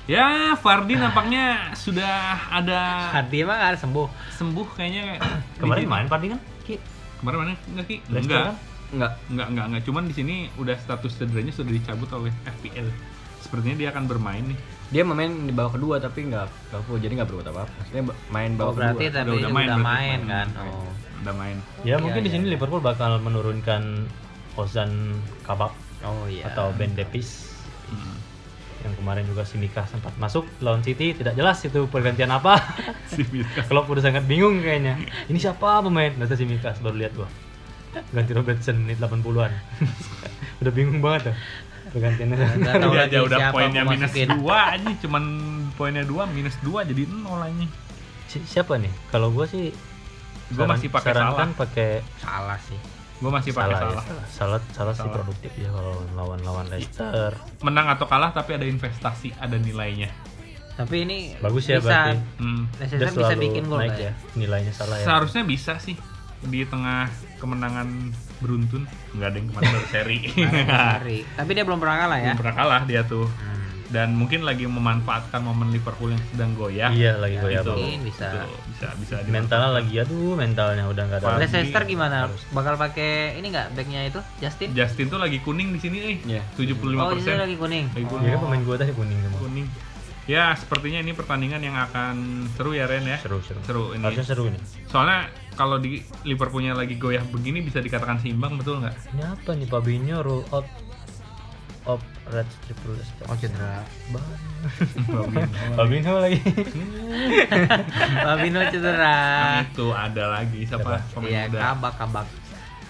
[0.09, 0.25] Ya,
[0.57, 2.09] Fardi nampaknya sudah
[2.49, 4.09] ada Hati emang ada sembuh.
[4.33, 5.21] sembuh kayaknya.
[5.55, 6.77] kemarin main Pardi kan Ki?
[7.17, 7.97] Kemarin mana enggak Ki?
[8.05, 8.43] Leicester Enggak.
[8.45, 8.55] kan?
[8.89, 9.11] Enggak.
[9.27, 9.81] Enggak, enggak, enggak.
[9.83, 12.87] Cuman di sini udah status cederanya sudah dicabut oleh FPL.
[13.39, 14.59] Sepertinya dia akan bermain nih.
[14.89, 17.71] Dia main di babak kedua tapi enggak enggak full jadi enggak berbuat apa-apa.
[17.75, 19.15] Maksudnya main Oh, babak berarti kedua.
[19.15, 19.85] tapi Udah- udah, udah main berarti.
[19.85, 20.47] main kan.
[20.51, 20.73] Main.
[20.73, 20.91] Oh.
[21.19, 21.57] Udah main.
[21.83, 22.35] ya mungkin di iya.
[22.35, 24.07] sini Liverpool bakal menurunkan
[24.55, 24.91] Ozan
[25.41, 26.47] Kabak Oh iya.
[26.47, 27.48] atau Ben Davies Hmm.
[28.79, 32.55] Yang kemarin juga Simika sempat masuk lawan City tidak jelas itu pergantian apa
[33.11, 33.63] Si Mika.
[33.63, 37.27] Klopp udah sangat bingung kayaknya ini siapa pemain data Simika baru lihat gua
[38.09, 39.51] ganti Robertson menit 80-an
[40.61, 41.35] udah bingung banget tuh
[41.89, 44.13] pergantiannya Nggak tahu Udah lagi aja udah poinnya minus.
[44.13, 45.23] 2 aja cuman
[45.73, 47.65] poinnya 2 minus 2 jadi 0 aja.
[48.27, 49.73] Si- siapa nih kalau gua sih
[50.49, 51.59] Gua saran- masih pakai sarankan salah.
[51.59, 52.77] pakai Salah sih.
[53.19, 54.03] Gua masih pakai salah, salah.
[54.03, 54.25] ya.
[54.31, 55.15] salah salah sih Salah.
[55.15, 60.07] produktif ya kalau lawan-lawan Leicester Menang atau kalah tapi ada investasi, ada nilainya.
[60.73, 62.63] Tapi ini bagus ya bisa, berarti Hmm.
[62.79, 65.99] Leicester bisa bikin gol naik nggak ya nilainya salah ya Seharusnya bisa sih
[66.39, 67.87] di tengah kemenangan
[68.39, 68.87] beruntun.
[69.11, 70.19] Enggak ada yang kemarin baru seri.
[70.63, 71.19] Hari.
[71.39, 72.31] Tapi dia belum pernah kalah ya.
[72.31, 73.27] Belum pernah kalah dia tuh.
[73.27, 73.58] Hmm.
[73.89, 76.89] Dan mungkin lagi memanfaatkan momen Liverpool yang sedang goyah.
[76.89, 77.81] iya lagi Ya, goyah Itu, banget.
[77.83, 78.27] Mungkin bisa.
[78.27, 78.37] itu
[78.69, 81.37] bisa bisa mentalnya lagi aduh mentalnya udah nggak ada.
[81.37, 82.15] Leicester gimana?
[82.23, 82.41] harus.
[82.49, 84.69] Bakal pakai ini nggak backnya itu Justin?
[84.71, 86.17] Justin tuh lagi kuning di sini eh.
[86.23, 86.41] Iya.
[86.53, 86.85] 75%.
[86.95, 87.85] Oh, itu lagi kuning.
[87.89, 88.29] Lagi kuning.
[88.29, 89.67] kan pemain gua tadi kuning semua kuning.
[90.25, 92.15] Ya, sepertinya ini pertandingan yang akan
[92.53, 93.17] seru ya Ren ya.
[93.17, 94.05] seru seru Seru ini.
[94.05, 95.25] harusnya seru ini Soalnya
[95.55, 98.93] kalau di Liverpoolnya lagi goyah begini bisa dikatakan seimbang betul nggak?
[99.09, 100.69] ini apa nih Fabinho roll out
[101.89, 101.99] of
[102.29, 102.93] red triple
[103.25, 103.81] Oh cedera.
[105.73, 106.37] Fabinho lagi
[108.29, 109.15] Fabinho cedera.
[109.17, 111.59] Nah, itu ada lagi siapa pemain Iya, muda?
[111.73, 112.27] kabak kabak.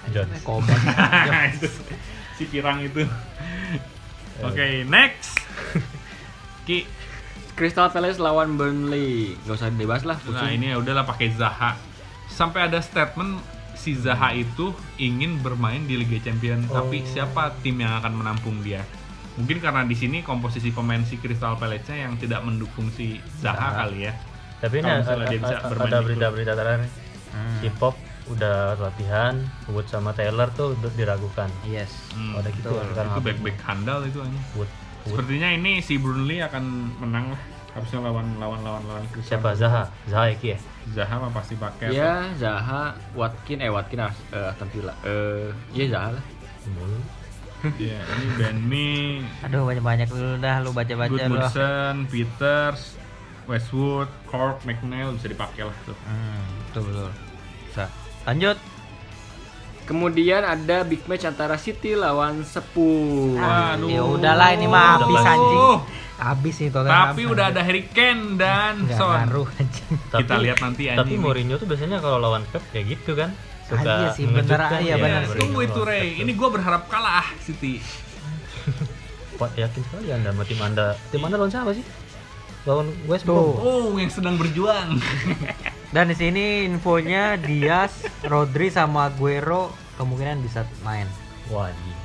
[0.10, 0.80] Jones Kobak.
[2.40, 3.04] Si pirang itu.
[4.40, 5.36] Oke, next.
[6.64, 6.88] Ki,
[7.60, 9.36] Crystal Palace lawan Burnley.
[9.44, 10.16] Gak usah dibahas lah.
[10.24, 10.56] nah pusing.
[10.56, 11.76] ini ya udahlah pakai Zaha.
[12.32, 13.44] Sampai ada statement
[13.80, 18.84] si Zaha itu ingin bermain di Liga Champion, tapi siapa tim yang akan menampung dia?
[19.34, 24.04] Mungkin karena di sini komposisi pemain si Crystal Palace-nya yang tidak mendukung si Zaha kali
[24.04, 24.14] ya.
[24.60, 26.92] tapi ini ada, dia bisa ada- ada berita-berita terakhir.
[27.30, 27.58] Hmm.
[27.58, 27.96] si Pop
[28.28, 31.88] udah latihan Wood sama Taylor tuh udah diragukan Yes.
[32.12, 34.40] Hmm, Oh, udah gitu ya, sekarang itu back-back handal itu aja.
[34.54, 34.70] Wood, Wood.
[35.16, 36.64] Sepertinya ini si Burnley akan
[37.00, 37.42] menang lah.
[37.80, 39.56] Harusnya lawan lawan lawan lawan Crystal siapa.
[39.56, 41.94] Zaha Zaha Eki ya Zaha mah pasti pakai.
[41.94, 44.94] Ya, Zaha, Watkin, eh Watkin ah, eh, Aston Villa.
[45.06, 46.24] Eh, iya Zaha lah.
[46.76, 47.00] Mulu.
[47.76, 51.20] Iya, ini Ben Mee, Aduh banyak banyak dulu dah lu baca baca lu.
[51.20, 52.96] Goodmanson, Peters,
[53.52, 55.98] Westwood, Cork, McNeil bisa dipakai lah tuh.
[56.08, 56.40] Hmm,
[56.72, 57.12] betul betul.
[57.68, 57.86] Bisa.
[58.24, 58.58] Lanjut.
[59.84, 63.36] Kemudian ada big match antara City lawan Spurs.
[63.36, 63.92] Waduh.
[63.92, 65.84] Ya udahlah ini mah habis anjing.
[66.20, 67.00] Habis nih Tottenham.
[67.10, 69.16] Tapi udah ada Harry Kane dan Nggak Son.
[69.18, 69.92] ngaruh anjing.
[70.12, 71.20] Kita lihat nanti tapi anjing.
[71.20, 73.32] Mourinho tuh biasanya kalau lawan Pep kayak gitu kan
[73.66, 74.80] suka Ah, iya sih, bener, mengejutkan.
[74.80, 75.28] iya, Ya, bener sih.
[75.30, 76.08] Mourinho Tunggu itu Ray.
[76.18, 77.80] Ini gua berharap kalah City.
[79.36, 81.86] Wah, yakin sekali anda sama tim anda tim anda lawan siapa sih
[82.62, 83.56] lawan West Brom.
[83.56, 85.00] Oh, yang sedang berjuang.
[85.96, 91.08] Dan di sini infonya Diaz, Rodri sama Aguero kemungkinan bisa main.
[91.48, 91.96] wah iya.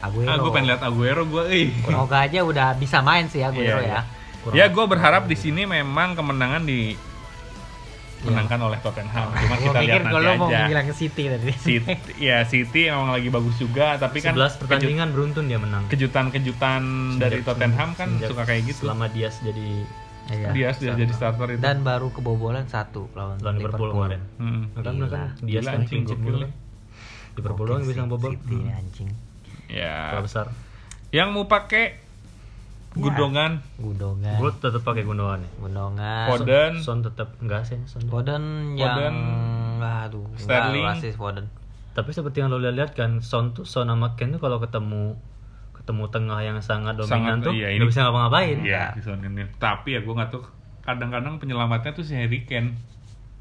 [0.00, 0.30] Aguero.
[0.30, 1.74] ah, pengen lihat Aguero gua, eh.
[1.80, 4.00] Semoga aja udah bisa main sih Aguero Iya, ya.
[4.38, 6.94] Kurang- Ya, gue berharap di sini memang kemenangan di
[8.20, 9.30] menangkan oleh Tottenham.
[9.32, 10.66] Cuma Gua kita lihat nanti mau aja.
[10.66, 11.50] bilang ke City tadi.
[11.56, 16.82] City, ya City emang lagi bagus juga, tapi kan 11 pertandingan beruntun dia menang kejutan-kejutan
[17.16, 18.80] dari Tottenham kan sejak- suka kayak gitu.
[18.84, 19.86] selama Diaz jadi
[20.28, 20.52] Iya.
[20.52, 21.60] Dia dia jadi starter itu.
[21.62, 24.62] Dan baru kebobolan satu lawan, lawan Liverpool kemarin Hmm.
[24.76, 25.08] kan Gila.
[25.64, 26.50] kan anjing, gokil kan.
[27.32, 29.08] Liverpool doang bisa ngebobol City anjing.
[29.68, 30.10] Ya.
[30.10, 30.46] Bola besar
[31.08, 32.00] Yang mau pakai
[32.90, 34.36] Gudongan, Gudongan.
[34.36, 36.26] gue tetap pakai Gundogan ya Gudongan.
[36.26, 39.14] Foden, Son tetap enggak sih Son Foden yang Foden.
[39.78, 40.82] aduh, Sterling.
[40.82, 41.46] enggak rasis Foden.
[41.90, 45.14] tapi seperti yang lo lihat kan Son tuh Son sama Ken tuh kalau ketemu
[45.74, 49.22] ketemu tengah yang sangat dominan Sangat, tuh iya, nggak ini- bisa ngapa-ngapain Iya, di zone
[49.22, 49.44] ini.
[49.56, 50.42] Tapi ya gue nggak tahu.
[50.82, 52.76] Kadang-kadang penyelamatnya tuh si Harry Kane.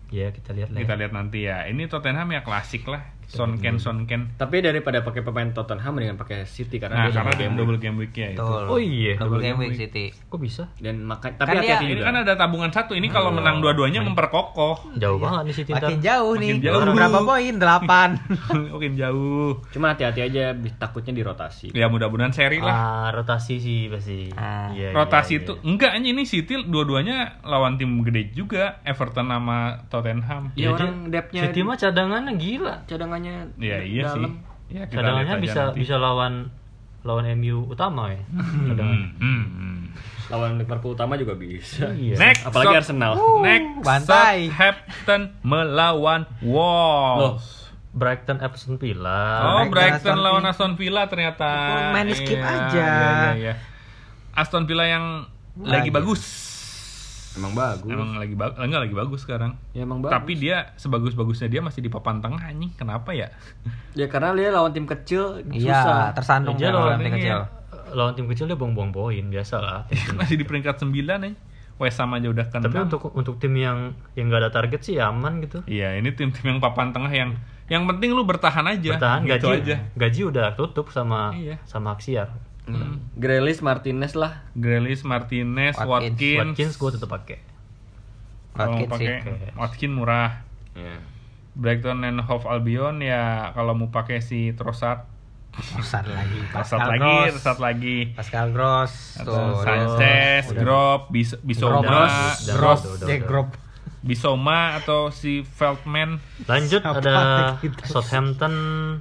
[0.07, 0.81] ya kita lihat lah ya.
[0.81, 1.65] Kita lihat nanti ya.
[1.65, 3.03] Ini Tottenham ya klasik lah.
[3.27, 4.31] Son Ken Son Ken.
[4.33, 7.97] Tapi daripada pakai pemain Tottenham mendingan pakai City karena Nah, dia karena game double game
[7.97, 8.39] week ya itu.
[8.39, 8.63] Betul.
[8.65, 9.77] Oh iya, Double double game game week.
[9.77, 10.05] City.
[10.25, 10.63] Kok bisa?
[10.77, 12.05] dan tapi Kan dia- hati-hati Ini juga.
[12.05, 12.91] kan ada tabungan satu.
[12.93, 14.95] Ini kalau menang dua-duanya memperkokoh.
[14.95, 16.63] Jauh banget nih City Makin jauh Makin nih.
[16.63, 16.81] jauh.
[16.87, 17.53] Berapa poin?
[17.53, 18.09] 8.
[18.73, 19.51] Makin jauh.
[19.69, 20.43] Cuma hati-hati aja
[20.77, 21.71] takutnya dirotasi.
[21.71, 22.71] Ya mudah-mudahan seri lah.
[22.71, 24.31] Ah, rotasi sih pasti.
[24.33, 24.69] Ah.
[24.69, 25.63] Iya, Rotasi iya, itu iya.
[25.65, 30.53] enggak aja ini City dua-duanya lawan tim gede juga, Everton sama Tottenham.
[30.53, 32.75] Ya, Iya, orang depthnya City mah cadangannya gila.
[33.19, 34.21] Cadangannya Ya iya sih.
[34.21, 34.33] dalam.
[34.67, 35.77] Ya, kita Cadangannya bisa nanti.
[35.79, 36.33] bisa lawan
[37.01, 38.19] lawan MU utama ya.
[38.67, 38.99] Cadangan.
[39.15, 39.77] Hmm, hmm, hmm.
[40.27, 41.87] Lawan Liverpool utama juga bisa.
[41.89, 42.19] Iya.
[42.19, 43.13] Next, Apalagi Sot- Arsenal.
[43.39, 44.37] Next, bantai.
[44.45, 47.71] Southampton melawan Wolves.
[47.89, 49.23] Brighton Aston Villa.
[49.41, 50.43] Oh, Brighton, Brighton lawan.
[50.45, 51.47] Aston Villa ternyata.
[51.47, 52.77] Oh, main skip Iya, aja.
[52.77, 53.53] Iya, iya, iya.
[54.31, 55.25] Aston Villa yang
[55.57, 55.89] lagi Lagi.
[55.89, 56.21] bagus.
[57.37, 57.87] Emang bagus.
[57.87, 59.51] Emang lagi bagus, enggak lagi bagus sekarang.
[59.71, 60.11] Ya emang bagus.
[60.11, 62.73] Tapi dia sebagus-bagusnya dia masih di papan tengah anjing.
[62.73, 63.29] Kenapa ya?
[63.93, 66.09] ya karena dia lawan tim kecil Iya, susah.
[66.11, 67.37] tersandung Dia kan lawan tim kecil.
[67.37, 67.47] ya.
[67.87, 69.79] lawan tim kecil dia buang-buang poin biasa lah.
[70.17, 71.33] masih di peringkat 9 nih.
[71.77, 72.59] West Ham aja udah kan.
[72.59, 75.61] Tapi untuk untuk tim yang yang gak ada target sih aman gitu.
[75.63, 77.37] Iya, ini tim-tim yang papan tengah yang
[77.69, 78.97] yang penting lu bertahan aja.
[78.97, 79.75] Bertahan gitu gaji aja.
[79.93, 81.61] gaji udah tutup sama Iya.
[81.63, 82.33] sama Axiar.
[82.67, 82.99] Hmm.
[83.15, 84.43] Grealish Martinez lah.
[84.51, 85.87] Grealish, Martinez, Watkins.
[85.87, 86.37] Watkins.
[86.51, 87.39] Watkins gue tetap pakai.
[88.53, 89.07] Kalau mau Watkins sih.
[89.23, 90.31] pakai Watkins murah.
[90.75, 90.99] Ya.
[91.57, 95.09] Brighton and Hove Albion ya kalau mau pakai si Trossard,
[95.57, 96.39] Trossard lagi.
[96.53, 97.33] Trossard Pascal lagi, Gross.
[97.33, 97.97] Trossard lagi.
[98.13, 98.93] Pascal Gross.
[99.17, 100.43] Atau Tuh, Sanchez.
[100.53, 102.45] Grop, Bis Bisoma, Gross.
[102.53, 102.81] Gross.
[103.09, 103.21] Eh.
[103.25, 103.49] Grop.
[104.05, 106.21] Bisoma atau si Feldman.
[106.45, 107.57] Lanjut Siapa ada?
[107.89, 108.53] Southampton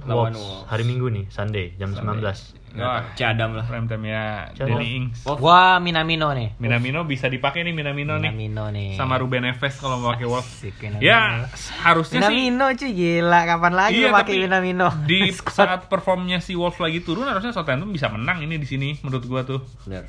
[0.09, 2.56] Lawan Wolves hari Minggu nih, Sunday jam 19.
[2.75, 3.63] Wah, Cadam lah.
[3.63, 4.51] prime time ya?
[4.53, 5.23] Danny Ings.
[5.23, 6.59] Gua Minamino nih.
[6.59, 8.29] Minamino bisa dipakai nih Minamino nih.
[8.29, 8.93] Minamino nih.
[8.93, 10.99] Sama Ruben Neves kalau mau pakai Minamino.
[10.99, 11.47] Ya,
[11.81, 16.77] harusnya sih Minamino cuy gila kapan lagi Iya, pakai Minamino di saat performnya si Wolves
[16.77, 19.63] lagi turun harusnya Southampton bisa menang ini di sini menurut gua tuh.
[19.87, 20.05] Benar.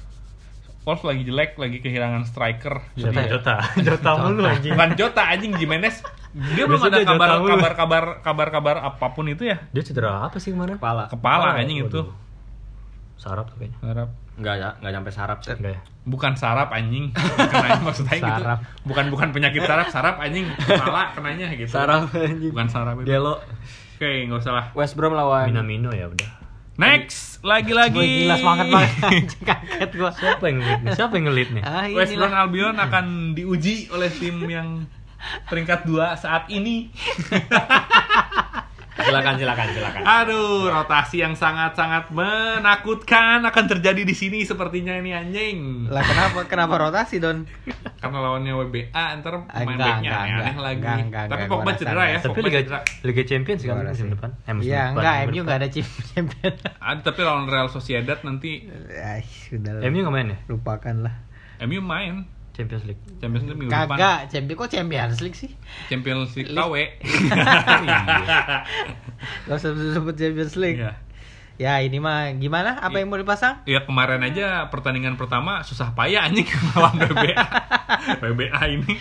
[0.84, 2.80] Wolves lagi jelek, lagi kehilangan striker.
[2.96, 4.72] Jota, Jadi- Jota, Jota mulu anjing.
[4.72, 6.00] Bukan Jota anjing Jimenez.
[6.32, 9.56] Dia belum ada kabar kabar kabar kabar kabar apa pun itu ya.
[9.68, 10.76] Dia cedera apa sih kemarin?
[10.76, 11.08] Kepala.
[11.08, 12.00] Kepala anjing itu.
[13.18, 13.78] Sarap tuh kayaknya.
[13.82, 14.08] Harap.
[14.38, 15.50] Enggak ya, enggak sampai sarap sih.
[15.58, 15.78] Ya?
[16.06, 17.10] Bukan sarap anjing.
[17.12, 18.30] Kenanya maksudnya gitu.
[18.30, 18.58] Sarap.
[18.86, 20.46] Bukan bukan penyakit saraf, sarap anjing.
[20.54, 21.68] Kepala kenanya gitu.
[21.68, 22.50] Sarap anjing.
[22.54, 23.06] Bukan sarap itu.
[23.10, 23.42] Gelo.
[23.98, 24.66] Oke, nggak usah lah.
[24.78, 26.30] West Brom lawan Minamino ya udah.
[26.78, 27.98] Next, lagi-lagi.
[27.98, 28.90] Gila semangat banget
[29.50, 30.92] kaget gua Siapa yang ngelit nih?
[30.94, 31.62] Siapa yang ngelit nih?
[31.66, 34.86] ah West Brom Albion akan diuji oleh tim yang
[35.50, 36.86] peringkat 2 saat ini.
[38.98, 40.00] silakan silakan silakan.
[40.02, 45.58] Aduh, rotasi yang sangat-sangat menakutkan akan terjadi di sini sepertinya ini anjing.
[45.88, 47.46] lah kenapa kenapa rotasi don
[47.96, 50.78] Karena lawannya WBA ntar pemain Enggak, backnya aneh-aneh enggak, lagi.
[50.78, 52.18] enggak, enggak, Tapi enggak, Pogba cedera ya.
[52.20, 52.80] Tapi Liga cedera.
[53.02, 54.30] Liga Champions kan musim depan.
[54.38, 56.52] Eh, musim Iya depan, enggak MU enggak ada champion
[56.88, 58.50] Ada tapi lawan Real Sociedad nanti
[58.92, 59.72] ah sudah.
[59.84, 60.38] MU nggak main ya?
[60.46, 61.14] lupakan lah
[61.60, 62.14] MU main
[62.58, 63.00] Champions League.
[63.16, 63.94] Champions League minggu depan.
[63.94, 65.50] kagak champion kok Champions League sih
[65.86, 66.74] Champions League KW.
[69.46, 70.92] Gak usah sebut Champions League Iya.
[71.58, 76.26] ya ini mah gimana apa yang mau dipasang Ya kemarin aja pertandingan pertama susah payah
[76.26, 77.44] anjing lawan WBA.
[78.22, 78.92] WBA ini.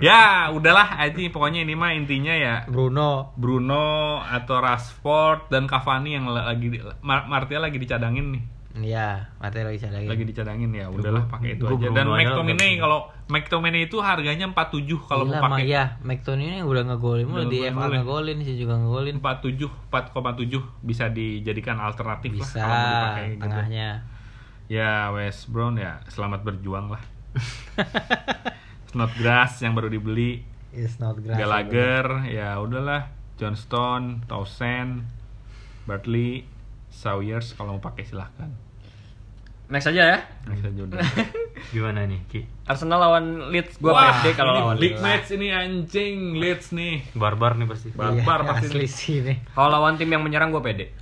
[0.00, 6.28] Ya, udahlah anjing pokoknya ini mah intinya ya Bruno Bruno atau Rashford dan Cavani yang
[6.28, 8.42] lagi Martial lagi dicadangin nih.
[8.74, 10.10] Iya, Mate lagi cadangin.
[10.10, 10.90] Lagi dicadangin ya.
[10.90, 11.94] Udahlah pakai itu Gua aja.
[11.94, 15.70] Dan McTominay kalau McTominay itu harganya 47 kalau mau pakai.
[15.70, 18.38] ya, McTominay udah ngegolin mulu Udah di FA ngegolin.
[18.42, 19.22] sih juga ngegolin.
[19.22, 23.42] 47 4,7 bisa dijadikan alternatif Bisa lah kalau mau dipakai gitu.
[23.46, 23.88] tengahnya.
[24.66, 27.02] Ya West Brown ya selamat berjuang lah.
[28.90, 31.38] Snodgrass yang baru dibeli, It's not grass.
[31.38, 35.06] Gallagher ya udahlah, Johnston, Townsend,
[35.84, 36.46] Bartley,
[36.94, 38.46] Sawyers kalau mau pakai silahkan.
[39.64, 40.18] Next aja ya.
[40.46, 41.00] Next aja udah.
[41.74, 42.44] Gimana nih, Ki?
[42.64, 43.80] Arsenal lawan Leeds.
[43.80, 45.02] Gua Wah, pede kalau lawan big Leeds.
[45.02, 47.02] match ini anjing Leeds nih.
[47.12, 47.88] Barbar nih pasti.
[47.90, 48.70] Bar- Iya, Barbar pasti.
[48.70, 49.36] asli sih nih.
[49.50, 50.92] Kalau lawan tim yang menyerang gua pede.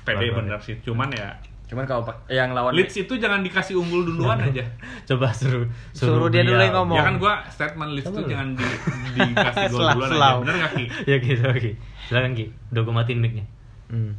[0.00, 0.38] Pede Barbar.
[0.40, 1.34] bener sih, cuman ya
[1.66, 4.62] Cuman kalau yang lawan Leeds itu jangan dikasih unggul duluan aja.
[5.10, 6.94] Coba suruh Suruh dia dulu yang ngomong.
[6.94, 8.62] Ya kan gua statement Leeds itu jangan di,
[9.18, 10.38] dikasih gol duluan aja.
[10.38, 10.84] Bener gak Ki?
[11.10, 11.70] Ya gitu, oke.
[12.06, 12.54] Silakan Ki.
[12.70, 13.44] Udah gue matiin mic-nya.
[13.90, 14.14] Hmm.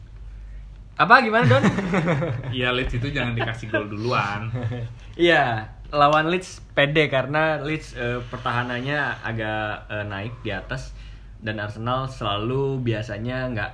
[0.98, 1.64] Apa gimana Don?
[2.58, 4.50] Iya Leeds itu jangan dikasih gol duluan.
[5.18, 10.94] Iya, lawan Leeds pede karena Leeds eh, pertahanannya agak eh, naik di atas
[11.42, 13.72] dan Arsenal selalu biasanya nggak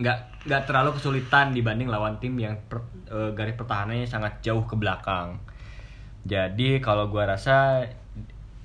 [0.00, 4.74] nggak nggak terlalu kesulitan dibanding lawan tim yang per- eh, garis pertahanannya sangat jauh ke
[4.78, 5.38] belakang.
[6.26, 7.86] Jadi kalau gua rasa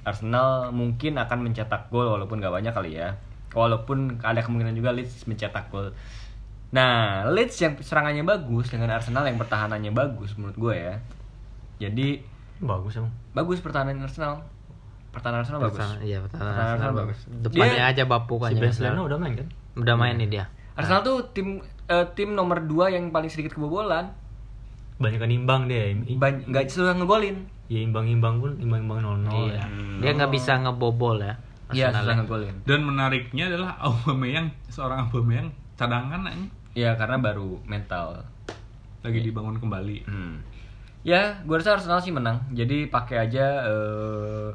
[0.06, 3.18] Arsenal mungkin akan mencetak gol walaupun nggak banyak kali ya.
[3.54, 5.90] Walaupun ada kemungkinan juga Leeds mencetak gol.
[6.76, 6.92] Nah,
[7.26, 10.96] Leeds yang serangannya bagus dengan Arsenal yang pertahanannya bagus menurut gue ya.
[11.80, 12.20] Jadi
[12.58, 14.44] bagus emang bagus pertahanan Arsenal.
[15.10, 15.80] Pertahanan Arsenal bagus.
[16.02, 17.20] Iya, pertahanan Pertahanan Arsenal Arsenal bagus.
[17.22, 17.42] bagus.
[17.42, 18.60] Depannya Dia- aja bapuk si aja.
[18.60, 18.92] Ben Arsenal.
[18.92, 20.46] Leno udah main kan Udah main nih dia.
[20.74, 21.48] Arsenal tuh tim
[21.86, 24.12] eh, tim nomor 2 yang paling sedikit kebobolan.
[24.96, 27.36] banyak kan imbang dia im- im- Ban- nggak susah ngegolin.
[27.66, 29.60] ya imbang-imbang pun imbang-imbang 0-0 Iya.
[29.60, 29.66] ya.
[30.00, 31.36] Dia nggak bisa ngebobol ya.
[31.70, 32.56] Iya, Arsenal susah ngegolin.
[32.64, 38.22] Dan menariknya adalah Aubameyang seorang Aubameyang cadangan aja Iya, karena baru mental.
[39.00, 40.10] lagi dibangun kembali.
[40.10, 40.42] Hmm.
[41.06, 42.42] Ya, gue rasa Arsenal sih menang.
[42.52, 44.50] Jadi pakai aja eh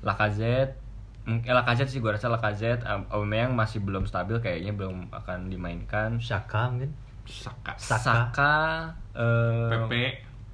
[0.00, 0.78] Lacazette.
[1.26, 2.86] Mungkin Lacazette sih gue rasa Lacazette.
[2.86, 6.22] Am- Aubameyang masih belum stabil kayaknya belum akan dimainkan.
[6.22, 6.94] Saka mungkin
[7.26, 7.74] Saka.
[7.74, 7.98] Saka.
[8.30, 8.54] Saka,
[9.18, 10.04] eh Pepe.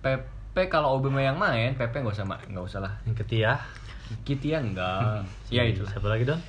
[0.00, 2.92] Pepe kalau Aubameyang main, Pepe nggak usah ma- nggak usah lah.
[3.04, 3.61] yang ketiga
[4.24, 5.24] Kitia enggak.
[5.52, 5.85] ya itu.
[5.85, 6.40] siapa lagi don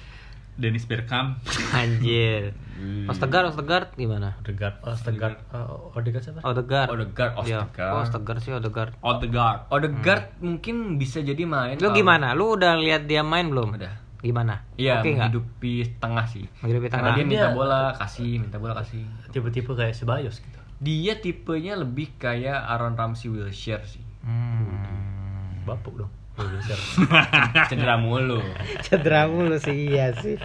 [0.53, 1.41] Dennis Bergkamp.
[1.73, 2.53] Anjir.
[2.73, 3.05] Hmm.
[3.07, 4.35] Ostegaard, Ostegaard gimana?
[4.39, 6.89] Odegaard oh Odegaard oh, Odegaard siapa Odegaard.
[6.89, 7.59] Odegaard, Iya.
[7.63, 7.89] Ostegaard.
[7.89, 8.91] Oh, Ostegaard sih Odegaard.
[8.99, 9.59] Odegaard.
[9.69, 11.77] Odegaard mungkin bisa jadi main.
[11.77, 12.33] Lu gimana?
[12.33, 13.77] Lu udah lihat dia main belum?
[13.77, 13.93] Udah.
[14.19, 14.63] Gimana?
[14.75, 15.29] Iya, Oke nggak?
[15.29, 16.47] menghidupi tengah sih.
[16.59, 17.15] Menghidupi Karena tengah.
[17.15, 19.03] dia minta Dia- bola, kasih, minta bola, kasih.
[19.29, 24.03] tipe-tipe kayak Sebayos gitu Dia tipenya lebih kayak Aaron Ramsey Wilshere sih.
[24.23, 25.63] Hmm.
[25.63, 26.11] bapuk dong.
[27.69, 28.41] Cedera mulu.
[28.81, 30.35] Cedera mulu sih iya sih.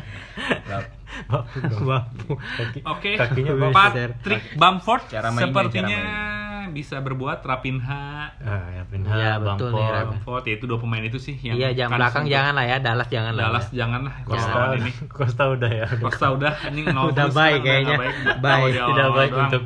[2.85, 4.13] Oke, kakinya Wilshere.
[4.15, 6.37] Patrick Bamford Cara mainnya, sepertinya cara
[6.69, 10.05] bisa berbuat Rapinha, ah ya Iya, betul nih, Bamford Rapi.
[10.13, 13.33] Bamford, yaitu dua pemain itu sih yang Iya, jam belakang jangan lah ya, Dallas jangan
[13.33, 13.43] lah.
[13.49, 13.75] Dallas ya.
[13.81, 14.91] janganlah Costa Costa ini.
[15.17, 16.53] Costa udah ya udah Costa udah
[16.93, 17.97] nol Udah baik kayaknya.
[17.97, 18.73] baik.
[18.77, 19.63] Tidak baik untuk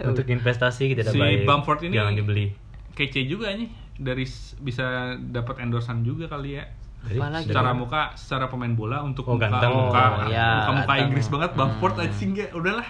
[0.00, 2.56] untuk investasi tidak Si baik Bamford ini- jangan dibeli
[2.96, 4.24] kece juga nih dari
[4.58, 4.84] bisa
[5.18, 6.64] dapat endorsan juga kali ya.
[6.98, 7.46] Dari- Apalagi?
[7.46, 9.70] Secara muka, secara pemain bola untuk Oh, muka ganteng.
[9.70, 10.94] muka, Oh, iya, muka, muka.
[10.98, 12.88] Inggris banget Bamford anjing ya udahlah.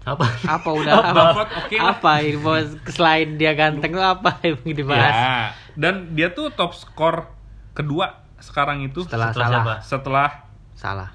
[0.00, 1.12] apa Apa udah apa?
[1.12, 1.92] Bamford oke lah.
[1.92, 2.52] Apa info
[2.88, 5.12] selain dia ganteng tuh apa yang dibahas?
[5.12, 5.36] Ya,
[5.74, 7.28] dan dia tuh top skor
[7.72, 9.52] kedua sekarang itu Setelah Setelah salah.
[9.52, 9.74] siapa?
[9.82, 10.30] setelah
[10.72, 11.10] Salah.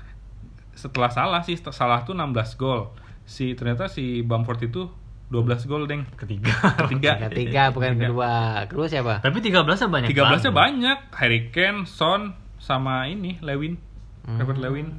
[0.74, 2.92] setelah salah sih salah tuh 16 gol.
[3.24, 4.92] Si ternyata si Bamford itu
[5.32, 6.04] 12 gol, Deng.
[6.14, 7.12] ketiga Ketiga.
[7.32, 8.08] Ketiga bukan Ketiga.
[8.10, 8.32] kedua.
[8.70, 9.14] Kedua siapa?
[9.22, 10.54] tapi 13 nya banyak 13-nya banget.
[10.54, 10.98] banyak.
[11.16, 13.76] Harry Kane, Son sama ini Lewin.
[14.24, 14.40] Hmm.
[14.40, 14.90] Robert Lewin.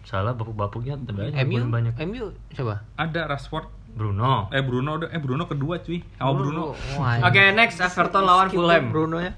[0.00, 1.70] salah bapuk-bapuknya banyak MU?
[1.70, 2.82] banyak MU siapa?
[2.98, 3.78] Ada Rashford.
[3.90, 5.98] Bruno Eh Bruno udah eh Bruno kedua cuy.
[6.14, 6.78] Sama Bruno.
[6.94, 8.90] Wah, Oke, next Everton lawan Fulham.
[8.90, 9.34] Bruno ya.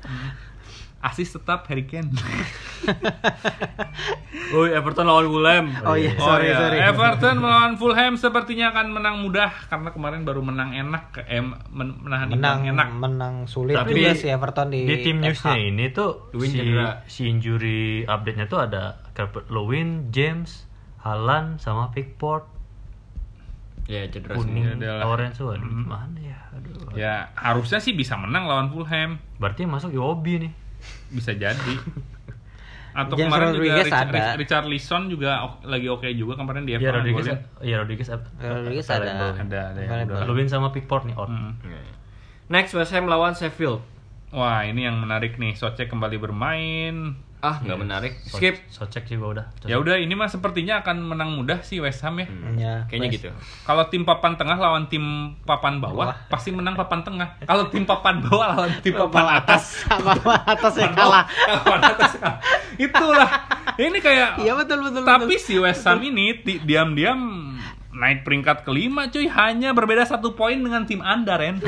[1.03, 2.15] Asis tetap Harry Kane.
[4.53, 5.67] Oh, Everton lawan Fulham.
[5.81, 6.77] Oh iya, Oh sorry iya, sorry.
[6.79, 11.97] Everton melawan Fulham sepertinya akan menang mudah karena kemarin baru menang enak ke em men-
[11.99, 12.89] menahan menang enak.
[12.93, 16.59] menang sulit Tapi juga di- sih Everton di, di tim newsnya ini tuh Lewin si,
[16.59, 16.91] cedera.
[17.07, 19.01] si injury update-nya tuh ada
[19.49, 20.69] Lewin, James,
[21.01, 22.45] Haaland sama Pickford,
[23.85, 25.09] Ya, cedera kuning, adalah.
[25.09, 26.93] orange tuh aduh, gimana ya aduh.
[26.93, 29.17] Ya harusnya sih bisa menang lawan Fulham.
[29.35, 30.53] Berarti masuk Iwobi nih.
[31.13, 31.75] Bisa jadi.
[32.93, 34.25] Atau James kemarin juga Rodriguez Richard, ada.
[34.37, 35.31] Richard Leeson juga
[35.65, 37.27] lagi oke juga kemarin dia Iya Rodriguez,
[37.65, 38.29] iya Rodriguez, apa?
[38.37, 39.33] Rodriguez ada.
[39.33, 40.13] ada ada yang Available.
[40.13, 40.29] udah.
[40.29, 41.33] Lewin sama Pickford nih out.
[41.33, 41.57] Hmm.
[42.53, 43.81] Next West Ham lawan Sheffield.
[44.37, 45.57] Wah ini yang menarik nih.
[45.57, 47.17] Socek kembali bermain.
[47.43, 48.13] Ah, nggak menarik.
[48.23, 48.55] So- Skip.
[48.69, 49.45] Socek juga udah.
[49.65, 52.27] Ya udah ini mah sepertinya akan menang mudah sih West Ham ya.
[52.55, 53.29] Ya, Kayaknya West- gitu.
[53.63, 55.03] Kalau tim papan tengah lawan tim
[55.43, 57.43] papan bawah, pasti menang papan tengah.
[57.43, 61.27] Kalau tim papan bawah lawan tim papan atas, Apa atas yang kalah.
[61.27, 62.39] papan atas kalah.
[62.75, 63.31] Itulah.
[63.75, 65.03] Ini kayak Iya betul betul.
[65.03, 65.43] Tapi betul.
[65.43, 67.19] si West Ham ini diam-diam
[68.03, 71.63] naik peringkat kelima cuy hanya berbeda satu poin dengan tim Anda Ren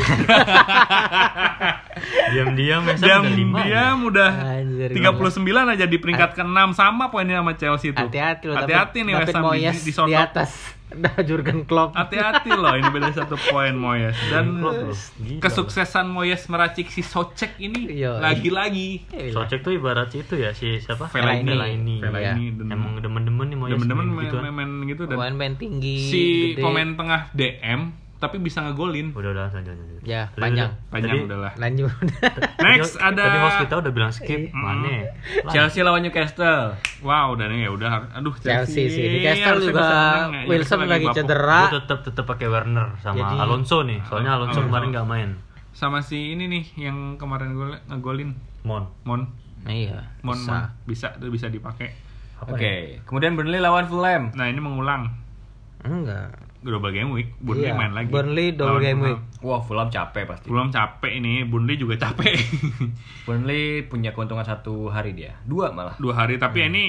[2.35, 3.63] Diam-diam udah lima.
[3.63, 3.95] ya.
[3.95, 8.59] diam-diam udah Anjir, 39 aja di peringkat ke-6 sama poinnya sama Chelsea itu Hati-hati loh.
[8.59, 10.51] hati-hati nih West Ham di, di, di, atas.
[10.97, 11.95] Dah Jurgen Klopp.
[11.95, 14.63] hati-hati loh ini beda satu poin Moyes dan
[15.39, 18.19] kesuksesan Moyes meracik si Socek ini Iya.
[18.19, 21.07] lagi-lagi Socek tuh ibarat itu ya si siapa?
[21.07, 21.49] Fellaini.
[21.49, 21.97] Fellaini.
[21.99, 22.59] Fellaini Iya.
[22.59, 24.37] dan- Emang demen-demen nih mau temen-temen main, gitu.
[24.37, 25.97] main, main gitu dan Pemain-pemain tinggi.
[26.01, 26.63] si gede.
[26.63, 27.81] pemain tengah DM
[28.25, 30.01] tapi bisa ngegolin Udah udah lanjut lanjut.
[30.03, 30.71] Ya, Tadi panjang.
[30.71, 31.93] udah- panjang tadi- udahlah Lanjut.
[32.65, 34.41] next tadi- ada Tadi host kita udah bilang skip.
[34.51, 34.89] Mana?
[35.43, 36.73] Lah, Chelsea lawan Newcastle.
[37.01, 39.05] wow udah nih ya udah aduh Chelsea sih.
[39.13, 40.43] Newcastle harusnya juga menang ya.
[40.45, 41.17] Wilson Newcastle lagi bapuk.
[41.19, 41.61] cedera.
[41.61, 43.99] Gue tetap tetap pakai Werner sama Jadi- Alonso nih.
[44.03, 44.69] Soalnya Alonso Alonso.
[44.69, 45.31] kemarin nggak main.
[45.73, 48.31] sama si ini nih yang kemarin gue ngegolin
[48.63, 48.87] Mon.
[49.03, 49.27] Mon
[49.65, 50.07] Iya.
[50.21, 50.47] Mon bisa.
[50.47, 51.91] Mon bisa bisa dipakai
[52.45, 53.01] Oke, ya?
[53.03, 54.31] kemudian Burnley lawan Fulham.
[54.31, 55.09] nah ini mengulang
[55.81, 56.44] Enggak.
[56.67, 59.19] Double game week Burnley Iya, main lagi Burnley double Lawan game week.
[59.41, 60.47] Wah, Fulham capek pasti.
[60.47, 62.35] Fulham capek ini Burnley juga capek
[63.27, 65.37] Burnley punya keuntungan satu hari dia.
[65.43, 65.95] Dua malah.
[65.97, 66.85] dua hari tapi ini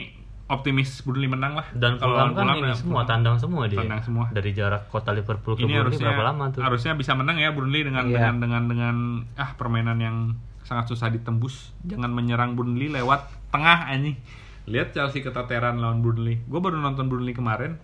[0.45, 1.67] optimis Burnley menang lah.
[1.71, 3.07] Dan Kalau Fulham kan Fulham ini ya, semua Fulham.
[3.07, 3.79] tandang semua dia.
[3.79, 4.25] Tandang semua.
[4.29, 6.61] Dari jarak kota Liverpool ke Ini Burnley harusnya berapa lama tuh?
[6.61, 8.13] harusnya bisa menang ya Burnley dengan Iya.
[8.15, 8.95] dengan dengan dengan
[9.35, 10.17] ah permainan yang
[10.61, 11.73] sangat susah ditembus.
[11.83, 14.17] Jangan menyerang Burnley lewat tengah anjing.
[14.65, 16.41] Lihat Chelsea keteteran lawan Burnley.
[16.43, 17.77] Gue baru nonton Burnley kemarin.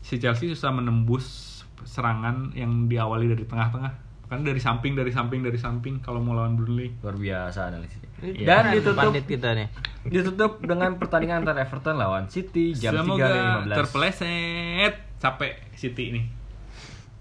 [0.00, 3.92] Si Chelsea susah menembus serangan yang diawali dari tengah-tengah.
[4.30, 6.94] Kan dari samping, dari samping, dari samping kalau mau lawan Burnley.
[7.02, 8.10] Luar biasa analisisnya.
[8.22, 8.46] Iya.
[8.46, 9.68] Dan ditutup Pandit kita nih.
[10.06, 13.76] ditutup dengan pertandingan antara Everton lawan City jam Semoga 3.15.
[13.76, 16.22] terpeleset capek City ini.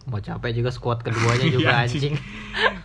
[0.09, 2.13] Mau capek juga squad keduanya juga Iya, anjing.
[2.13, 2.15] anjing.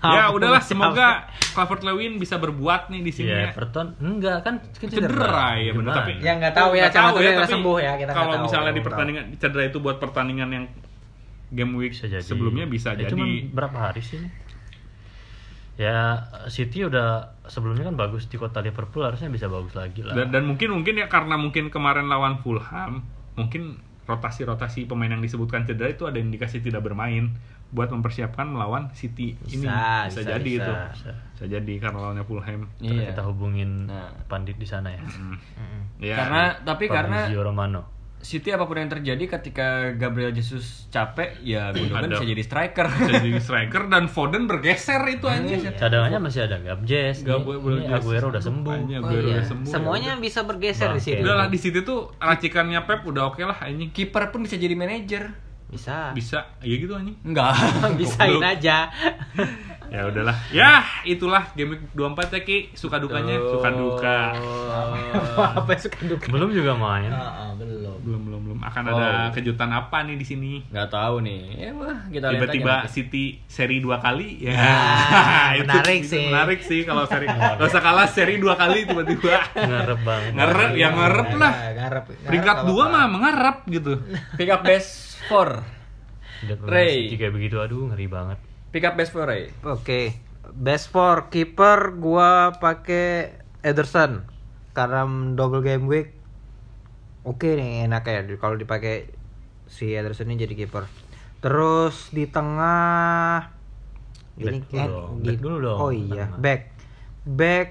[0.15, 3.51] ya udahlah semoga Calvert Lewin bisa berbuat nih di sini Iya, ya.
[3.51, 7.51] Everton enggak kan kan Cedera ya benar tapi Ya, nggak tahu ya, dia udah tapi
[7.51, 8.45] sembuh ya, kita Kalau tahu.
[8.45, 10.65] misalnya di pertandingan cedera itu buat pertandingan yang
[11.49, 14.29] game week bisa jadi sebelumnya bisa Ya, jadi cuman berapa hari sih ini?
[15.75, 17.09] ya City udah
[17.45, 20.95] sebelumnya kan bagus di kota Liverpool harusnya bisa bagus lagi lah dan, dan mungkin mungkin
[20.95, 23.03] ya karena mungkin kemarin lawan Fulham
[23.35, 27.33] mungkin rotasi-rotasi pemain yang disebutkan cedera itu ada indikasi tidak bermain
[27.73, 31.11] buat mempersiapkan melawan City ini Bisa, bisa, bisa, jadi bisa, itu bisa.
[31.35, 33.11] bisa jadi karena lawannya Fulham Iya.
[33.11, 34.13] kita hubungin Nah.
[34.29, 35.35] pandit di sana ya Hmm.
[35.35, 35.83] Mm-mm.
[35.99, 37.94] Ya, Karena tapi karena Romano
[38.25, 42.89] City apa pun yang terjadi ketika Gabriel Jesus capek ya Gundogan bisa jadi striker.
[42.89, 47.93] bisa jadi striker dan Foden bergeser itu anjing cadangannya masih ada Gabjes Gak ini, ini
[47.93, 49.35] Aguero udah sembuh Oh Aguero iya.
[49.39, 49.71] udah sembuh.
[49.71, 51.23] Semuanya bisa bergeser di situ.
[51.23, 53.93] Udah lah di situ tuh racikannya Pep udah oke lah anjing.
[53.93, 55.31] Kiper pun bisa jadi manajer.
[55.69, 56.15] Bisa.
[56.15, 57.19] Bisa, ya gitu anjing.
[57.27, 57.55] Enggak.
[57.99, 58.89] Bisain aja.
[59.87, 60.37] Ya udahlah.
[60.51, 60.73] Ya,
[61.03, 62.59] itulah game week 24 ya Ki.
[62.73, 64.19] Suka dukanya, suka duka.
[65.59, 66.27] Apa suka duka?
[66.27, 67.13] belum juga main
[67.55, 67.97] belum.
[68.03, 68.93] Belum belum belum akan Oh.
[68.93, 70.53] ada kejutan apa nih di sini.
[70.69, 71.41] Enggak tahu nih.
[71.55, 72.75] Ya wah, kita lihat Tiba-tiba.
[72.87, 74.53] City seri dua kali ya.
[74.53, 76.25] Ah, Itu- menarik itu sih.
[76.27, 77.27] Menarik sih kalau seri.
[77.27, 79.41] Gak usah kalah seri dua kali tiba-tiba.
[79.55, 81.53] ngarep banget Ngarep ya ngarep lah.
[81.73, 82.05] Ngarep.
[82.25, 82.99] Peringkat ngarep dua apa-apa.
[82.99, 83.93] mah mengarap gitu.
[84.35, 84.91] Pick up best
[85.27, 85.63] four.
[86.63, 87.09] Ray.
[87.11, 88.37] Kayak begitu aduh ngeri banget
[88.75, 89.55] Pick up best four, Ray.
[89.63, 90.19] Oke.
[90.51, 94.27] Best for kiper gua pakai Ederson
[94.75, 95.07] karena
[95.39, 96.11] double game week.
[97.23, 99.15] Oke nih enak ya di- kalau dipakai
[99.65, 100.91] si Ederson ini jadi kiper.
[101.39, 103.55] Terus di tengah
[104.35, 105.79] Back dulu dong, back dulu dong.
[105.79, 106.43] Oh iya, Tengah.
[106.43, 106.61] back.
[107.25, 107.69] Back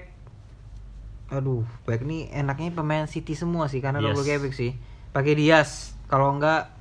[1.28, 4.28] Aduh, back nih enaknya pemain City semua sih karena double Diaz.
[4.30, 4.72] game week sih.
[5.12, 5.92] Pakai Diaz.
[6.08, 6.72] Kalau enggak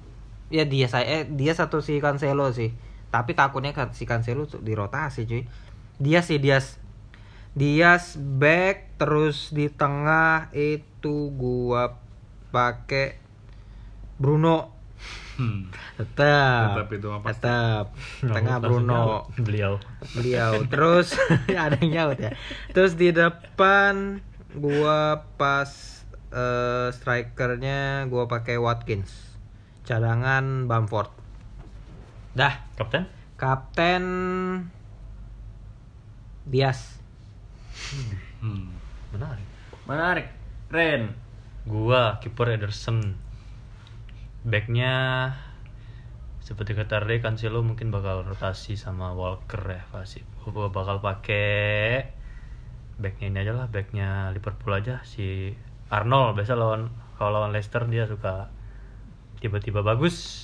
[0.47, 2.71] ya Diaz saya eh Diaz atau si Cancelo sih.
[3.13, 5.45] Tapi takutnya kan si Cancelo dirotasi cuy.
[6.01, 6.81] Diaz sih Diaz.
[7.53, 12.01] Diaz back terus di tengah itu gua
[12.49, 13.21] pakai
[14.17, 14.73] Bruno.
[15.37, 15.69] Hmm.
[15.97, 16.77] tetap.
[16.77, 17.45] Tetap itu pasti.
[17.45, 17.85] tetap.
[18.25, 19.29] Tengah Bruno.
[19.37, 19.77] beliau.
[20.17, 20.65] Beliau.
[20.65, 21.13] Terus
[21.53, 22.33] ada yang nyaut ya.
[22.73, 24.25] Terus di depan
[24.57, 25.69] gua pas
[26.33, 29.37] eh, strikernya gua pakai Watkins.
[29.85, 31.22] Cadangan Bamford
[32.33, 32.53] dah.
[32.73, 33.05] Kapten?
[33.37, 34.03] Kapten
[36.43, 36.99] Dias.
[38.43, 38.73] Hmm.
[39.13, 39.47] menarik.
[39.87, 40.27] Menarik.
[40.73, 41.13] Ren.
[41.63, 43.15] gua kiper Ederson.
[44.43, 44.91] Backnya
[46.43, 52.11] seperti kata Ray Cancelo mungkin bakal rotasi sama Walker ya pasti gua bakal pakai
[52.99, 54.99] backnya ini aja lah backnya Liverpool aja.
[55.07, 55.55] Si
[55.87, 58.51] Arnold biasa lawan kalau lawan Leicester dia suka
[59.39, 60.42] tiba-tiba bagus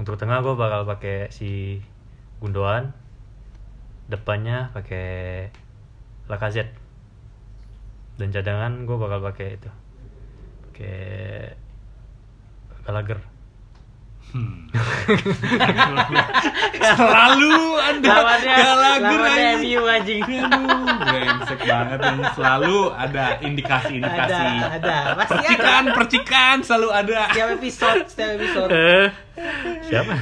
[0.00, 1.82] untuk tengah gua bakal pakai si
[2.38, 2.92] Gundogan.
[4.10, 5.48] Depannya pakai
[6.28, 6.76] Lacazette.
[8.14, 9.70] Dan cadangan gue bakal pakai itu.
[10.70, 10.96] Pakai
[12.84, 13.33] Gallagher
[14.34, 14.66] Hmm.
[16.74, 19.70] Selalu ada lawannya Gallagher lawannya anjing.
[19.70, 22.22] MU anjing Aduh, brengsek banget ini.
[22.34, 24.46] Selalu ada indikasi-indikasi.
[24.58, 27.20] ada ada pasti ada Percikan, percikan selalu ada.
[27.30, 29.08] setiap episode setiap episode eh
[29.84, 30.14] siapa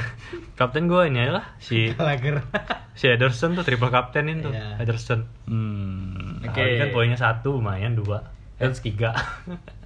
[0.53, 2.45] kapten gue ini adalah si Gallagher
[2.93, 4.77] si Ederson tuh triple kaptenin tuh Iya.
[4.77, 6.41] Ederson Hmm.
[6.43, 6.53] Oke.
[6.53, 9.17] Kali kan poinnya satu lumayan dua eh tiga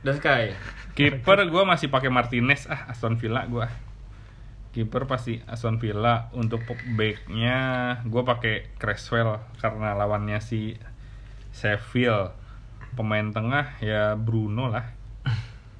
[0.00, 0.56] Dan Sky.
[0.96, 3.68] Kiper gue masih pakai Martinez ah Aston Villa gue.
[4.70, 6.64] Kiper pasti Aston Villa untuk
[6.96, 7.58] backnya
[8.06, 10.76] gue pakai Creswell karena lawannya si
[11.52, 12.32] Sheffield.
[12.96, 14.82] Pemain tengah ya Bruno lah.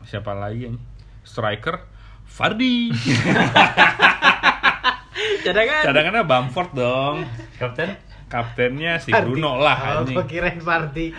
[0.06, 0.84] Siapa lagi anjing?
[1.26, 1.82] Striker
[2.28, 2.90] Fardi.
[5.44, 7.16] cadangan Cadangannya Bamford dong.
[7.58, 7.98] kapten
[8.30, 11.10] Kaptennya si Bruno lah oh, kirain Fardi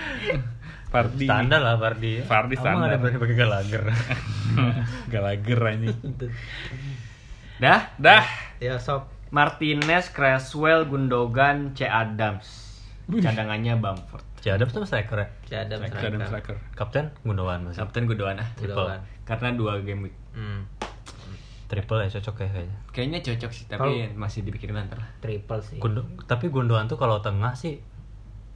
[0.92, 1.24] Fardi.
[1.24, 2.92] standar lah Fardi Fardi standar.
[2.92, 3.84] ada berani pakai Gallagher
[5.12, 5.96] Gallagher anjing.
[7.64, 7.96] Dah.
[7.96, 8.26] Dah.
[8.60, 12.76] ya sob Martinez, Creswell, Gundogan, C Adams.
[13.08, 14.24] Cadangannya Bamford.
[14.42, 15.28] Ciadam sama striker ya
[15.64, 16.56] Cadam Striker dan striker.
[16.74, 18.50] kapten Gundogan masih Kapten Gudoan ah.
[18.60, 19.00] Gudoan.
[19.24, 20.16] Karena dua game week.
[20.36, 20.68] Hmm.
[21.72, 25.08] triple ya cocok ya kayaknya Kayaknya cocok sih, tapi masih dipikirin ntar lah.
[25.24, 25.80] Triple sih.
[25.80, 27.80] Gundo, tapi Gundogan tuh kalau tengah sih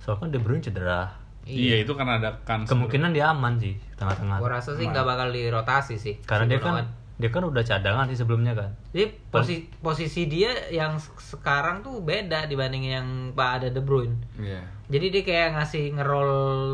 [0.04, 1.16] soalnya kan De Bruyne cedera
[1.46, 5.30] Iya, itu karena ada kan kemungkinan dia aman sih tengah-tengah Gua rasa sih nggak bakal
[5.30, 6.18] dirotasi sih.
[6.20, 6.86] karena si dia kan
[7.16, 12.02] dia kan udah cadangan sih sebelumnya kan Jadi posisi posisi dia yang se- sekarang tuh
[12.02, 14.20] beda dibanding yang Pak ada De Bruyne.
[14.36, 14.60] Iya.
[14.88, 16.32] Jadi dia kayak ngasih ngerol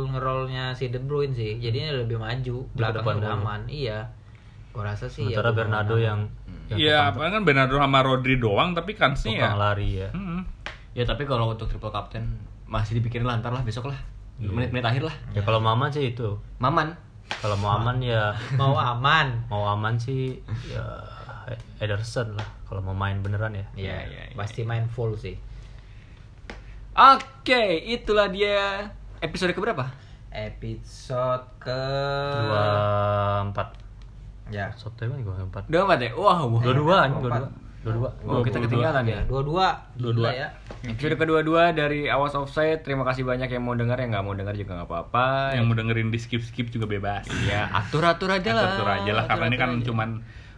[0.09, 1.55] ngerolnya si De Bruyne sih.
[1.57, 3.61] Jadinya lebih maju, ke depan belakang udah aman.
[3.67, 3.99] Iya.
[4.71, 6.01] Gua rasa sih ya sementara Gunawan Bernardo aman.
[6.01, 6.19] yang
[6.71, 9.37] Iya, apa kan Bernardo sama Rodri doang tapi kansnya ya.
[9.43, 10.41] tukang lari ya Hmm.
[10.91, 12.23] Ya tapi kalau untuk triple captain
[12.65, 13.99] masih dipikirin lah ntar lah besok lah.
[14.41, 15.15] Menit-menit akhir lah.
[15.31, 16.97] ya kalau mau aman sih itu Maman.
[17.39, 19.45] kalau mau aman ya mau aman.
[19.47, 20.83] mau aman sih ya
[21.77, 24.35] Ederson lah kalau mau main beneran ya Iya, iya, iya.
[24.35, 25.35] pasti main full sih.
[26.91, 29.87] Oke, itulah dia episode keberapa?
[30.27, 31.81] Episode ke
[32.35, 32.65] dua
[33.45, 33.67] empat
[34.47, 34.71] ya.
[34.75, 36.11] soto kan gue empat Dua empat ya?
[36.15, 37.39] Wah, dua dua dua dua
[37.81, 39.19] dua dua Wah, kita ketinggalan ya.
[39.25, 39.67] Dua-dua.
[39.97, 40.29] Dua-dua.
[40.29, 40.53] Ya.
[40.85, 42.85] Episode kedua-dua dari Awas Offside.
[42.85, 45.57] Terima kasih banyak yang mau dengar, yang nggak mau dengar juga nggak apa-apa.
[45.57, 47.25] Yang mau dengerin di skip skip juga bebas.
[47.49, 48.77] ya atur-atur aja lah.
[48.77, 49.87] Atur aja lah karena ini kan Atur-atur aja.
[49.89, 50.09] cuman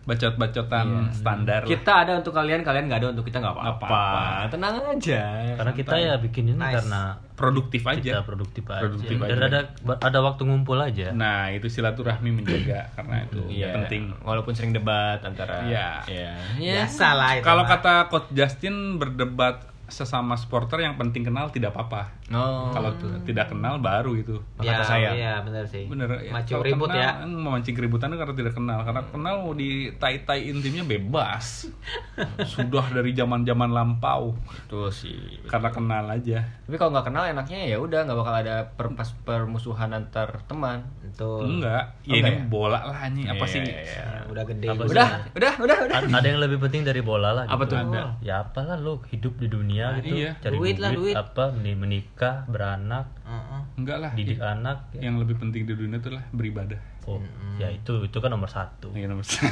[0.03, 1.69] bacot-bacotan standar lah.
[1.69, 4.03] kita ada untuk kalian, kalian nggak ada untuk kita nggak apa-apa.
[4.47, 5.21] Tenang aja.
[5.55, 6.75] karena kita ya bikin ini Nice.
[6.77, 7.01] karena
[7.33, 8.13] produktif kita aja.
[8.21, 9.47] produktif aja Produktif dan aja.
[9.47, 9.59] ada
[9.99, 14.13] ada waktu ngumpul aja Nah, itu silaturahmi menjaga karena itu Iya, penting.
[14.21, 15.65] Walaupun sering debat antara.
[15.65, 16.05] Iya.
[16.05, 16.31] Iya.
[16.55, 17.43] Biasa lah itu.
[17.43, 22.07] Kalau kata coach Justin berdebat sesama supporter yang penting kenal tidak apa-apa.
[22.29, 22.69] Oh.
[22.69, 22.89] Kalau
[23.21, 24.39] tidak kenal baru itu.
[24.57, 25.09] ya, kata saya.
[25.11, 25.85] Iya, benar sih.
[25.85, 26.31] Bener ya.
[26.31, 27.09] Macam Kalau ribut kenal, ya.
[27.19, 28.79] eh, Memancing keributan itu karena tidak kenal.
[28.81, 31.67] Karena kenal mau di tai-tai intimnya bebas.
[32.45, 34.33] Sudah dari zaman-zaman lampau.
[34.47, 35.43] Betul sih.
[35.45, 36.39] Karena kenal aja.
[36.63, 40.87] Tapi kalau nggak kenal enaknya ya udah nggak bakal ada perpas permusuhan antar teman.
[41.03, 41.59] Betul.
[41.59, 41.83] Enggak.
[41.99, 42.49] Oh, Ya ini enggak ya?
[42.49, 43.27] bola lah anjing.
[43.27, 43.59] Apa Iya, sih?
[43.61, 43.81] iya.
[43.83, 44.67] Ya, udah gede.
[44.69, 44.81] Apa.
[44.85, 45.97] Udah, udah, udah, udah.
[46.09, 47.75] Ada yang lebih penting dari bola lah Apa gitu.
[47.75, 47.79] tuh?
[47.83, 48.03] Ada.
[48.21, 50.31] ya apalah lo hidup di dunia Nah, gitu iya.
[50.37, 51.15] cari Duit lah, duit.
[51.15, 53.61] apa meni- menikah beranak Heeh.
[53.75, 54.11] Enggak lah.
[54.11, 55.01] didik anak ya.
[55.03, 56.77] Yang lebih penting di dunia itu lah beribadah.
[57.03, 57.19] oh
[57.53, 59.43] ya itu itu kan nomor satu Iya nomor satu.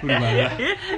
[0.00, 0.50] beribadah,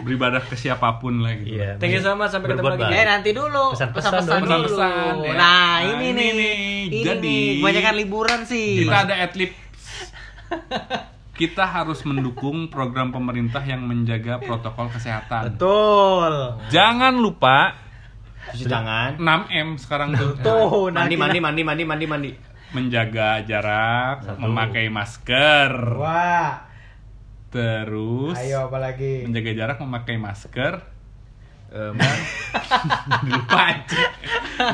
[0.02, 1.56] beribadah ke siapa pun lah gitu.
[1.56, 1.76] Iya.
[1.76, 2.84] Thank you so much, sampai ketemu lagi.
[2.92, 4.52] Eh nanti dulu Pesan-pesan pesan-pesan dulu.
[4.60, 4.68] dulu.
[4.68, 5.32] Pesan-pesan, ya.
[5.32, 6.30] Nah, Nah, ini ini nih.
[6.34, 6.54] nih.
[6.90, 8.68] Ini Jadi- nih, kebanyakan liburan sih.
[8.82, 9.50] Kita ada adlib.
[11.40, 15.56] Kita harus mendukung program pemerintah yang menjaga protokol kesehatan.
[15.56, 16.60] Betul.
[16.68, 17.72] Jangan lupa
[18.52, 19.16] Cuci tangan.
[19.16, 20.36] 6M sekarang tuh.
[20.44, 22.30] Tuh, Mandi, mandi, mandi, mandi, mandi, mandi.
[22.70, 25.72] Menjaga jarak, memakai masker.
[25.96, 26.68] Wah.
[27.50, 29.26] Terus Ayo apalagi.
[29.26, 30.76] menjaga jarak, memakai masker.
[31.70, 32.18] Eh, man.
[33.30, 34.02] Lupa aja.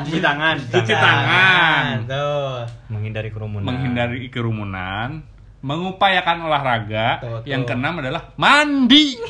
[0.03, 0.55] Cuci tangan.
[0.61, 1.85] Cuci tangan.
[2.05, 2.59] Tuh.
[2.89, 5.21] menghindari kerumunan menghindari kerumunan,
[5.59, 7.17] mengupayakan olahraga.
[7.17, 7.41] Tuh, tuh.
[7.45, 9.17] Yang keenam adalah mandi.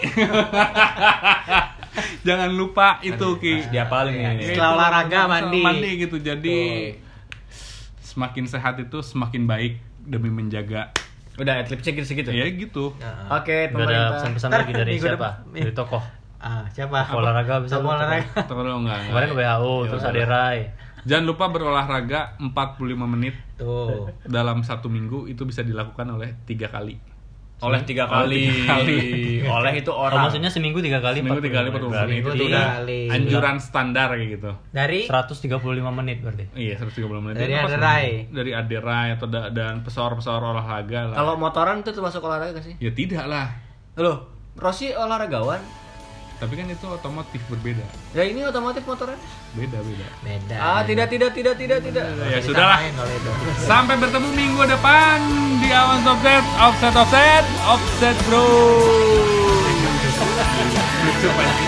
[2.23, 3.53] Jangan lupa itu Ki.
[3.67, 4.45] Diapalin Iya, nih.
[4.47, 5.59] Setelah olahraga, mandi.
[5.59, 6.15] Mandi gitu.
[6.17, 6.57] Jadi
[8.01, 10.89] semakin sehat itu semakin baik demi menjaga.
[11.37, 12.29] Udah, adlibsnya gitu segitu.
[12.29, 12.93] Ya gitu.
[12.97, 13.37] Nah.
[13.37, 14.11] Oke, Nggak ada pemerintah.
[14.15, 16.03] pesan-pesan Ntar lagi dari siapa depan- dari tokoh
[16.37, 16.99] Ah, siapa?
[17.11, 18.23] olahraga bisa olahraga.
[18.45, 18.99] Tolong enggak.
[19.07, 20.59] kemarin WHO terus ada Rai
[21.07, 24.11] Jangan lupa berolahraga 45 menit Tuh.
[24.23, 26.99] dalam satu minggu itu bisa dilakukan oleh tiga kali.
[27.57, 28.41] Oleh tiga Oleh kali.
[28.45, 28.97] tiga kali.
[29.49, 30.21] Oleh itu oh, orang.
[30.21, 33.01] maksudnya seminggu tiga kali Seminggu tiga kali 45 45 menit Seminggu itu tiga udah kali.
[33.09, 34.51] anjuran standar kayak gitu.
[34.69, 35.57] Dari 135
[35.89, 37.35] menit berarti Iya, 130 menit.
[37.39, 38.07] Dari Aderai.
[38.29, 41.15] Dari Aderai atau da- dan pesawat-pesawat olahraga lah.
[41.17, 42.75] Kalau motoran itu termasuk olahraga gak sih?
[42.77, 43.47] ya tidak lah.
[43.97, 45.86] Loh, Rossi olahragawan
[46.37, 47.81] tapi kan itu otomotif berbeda.
[48.13, 49.17] Ya ini otomotif motornya?
[49.57, 50.07] Beda beda.
[50.21, 50.85] Beda ah beda.
[50.85, 52.03] tidak tidak tidak tidak tidak.
[52.05, 52.79] Ya, ya sudahlah
[53.65, 55.17] sampai bertemu minggu depan
[55.57, 58.45] di awan offset offset offset offset bro.
[61.07, 61.67] Lucu banget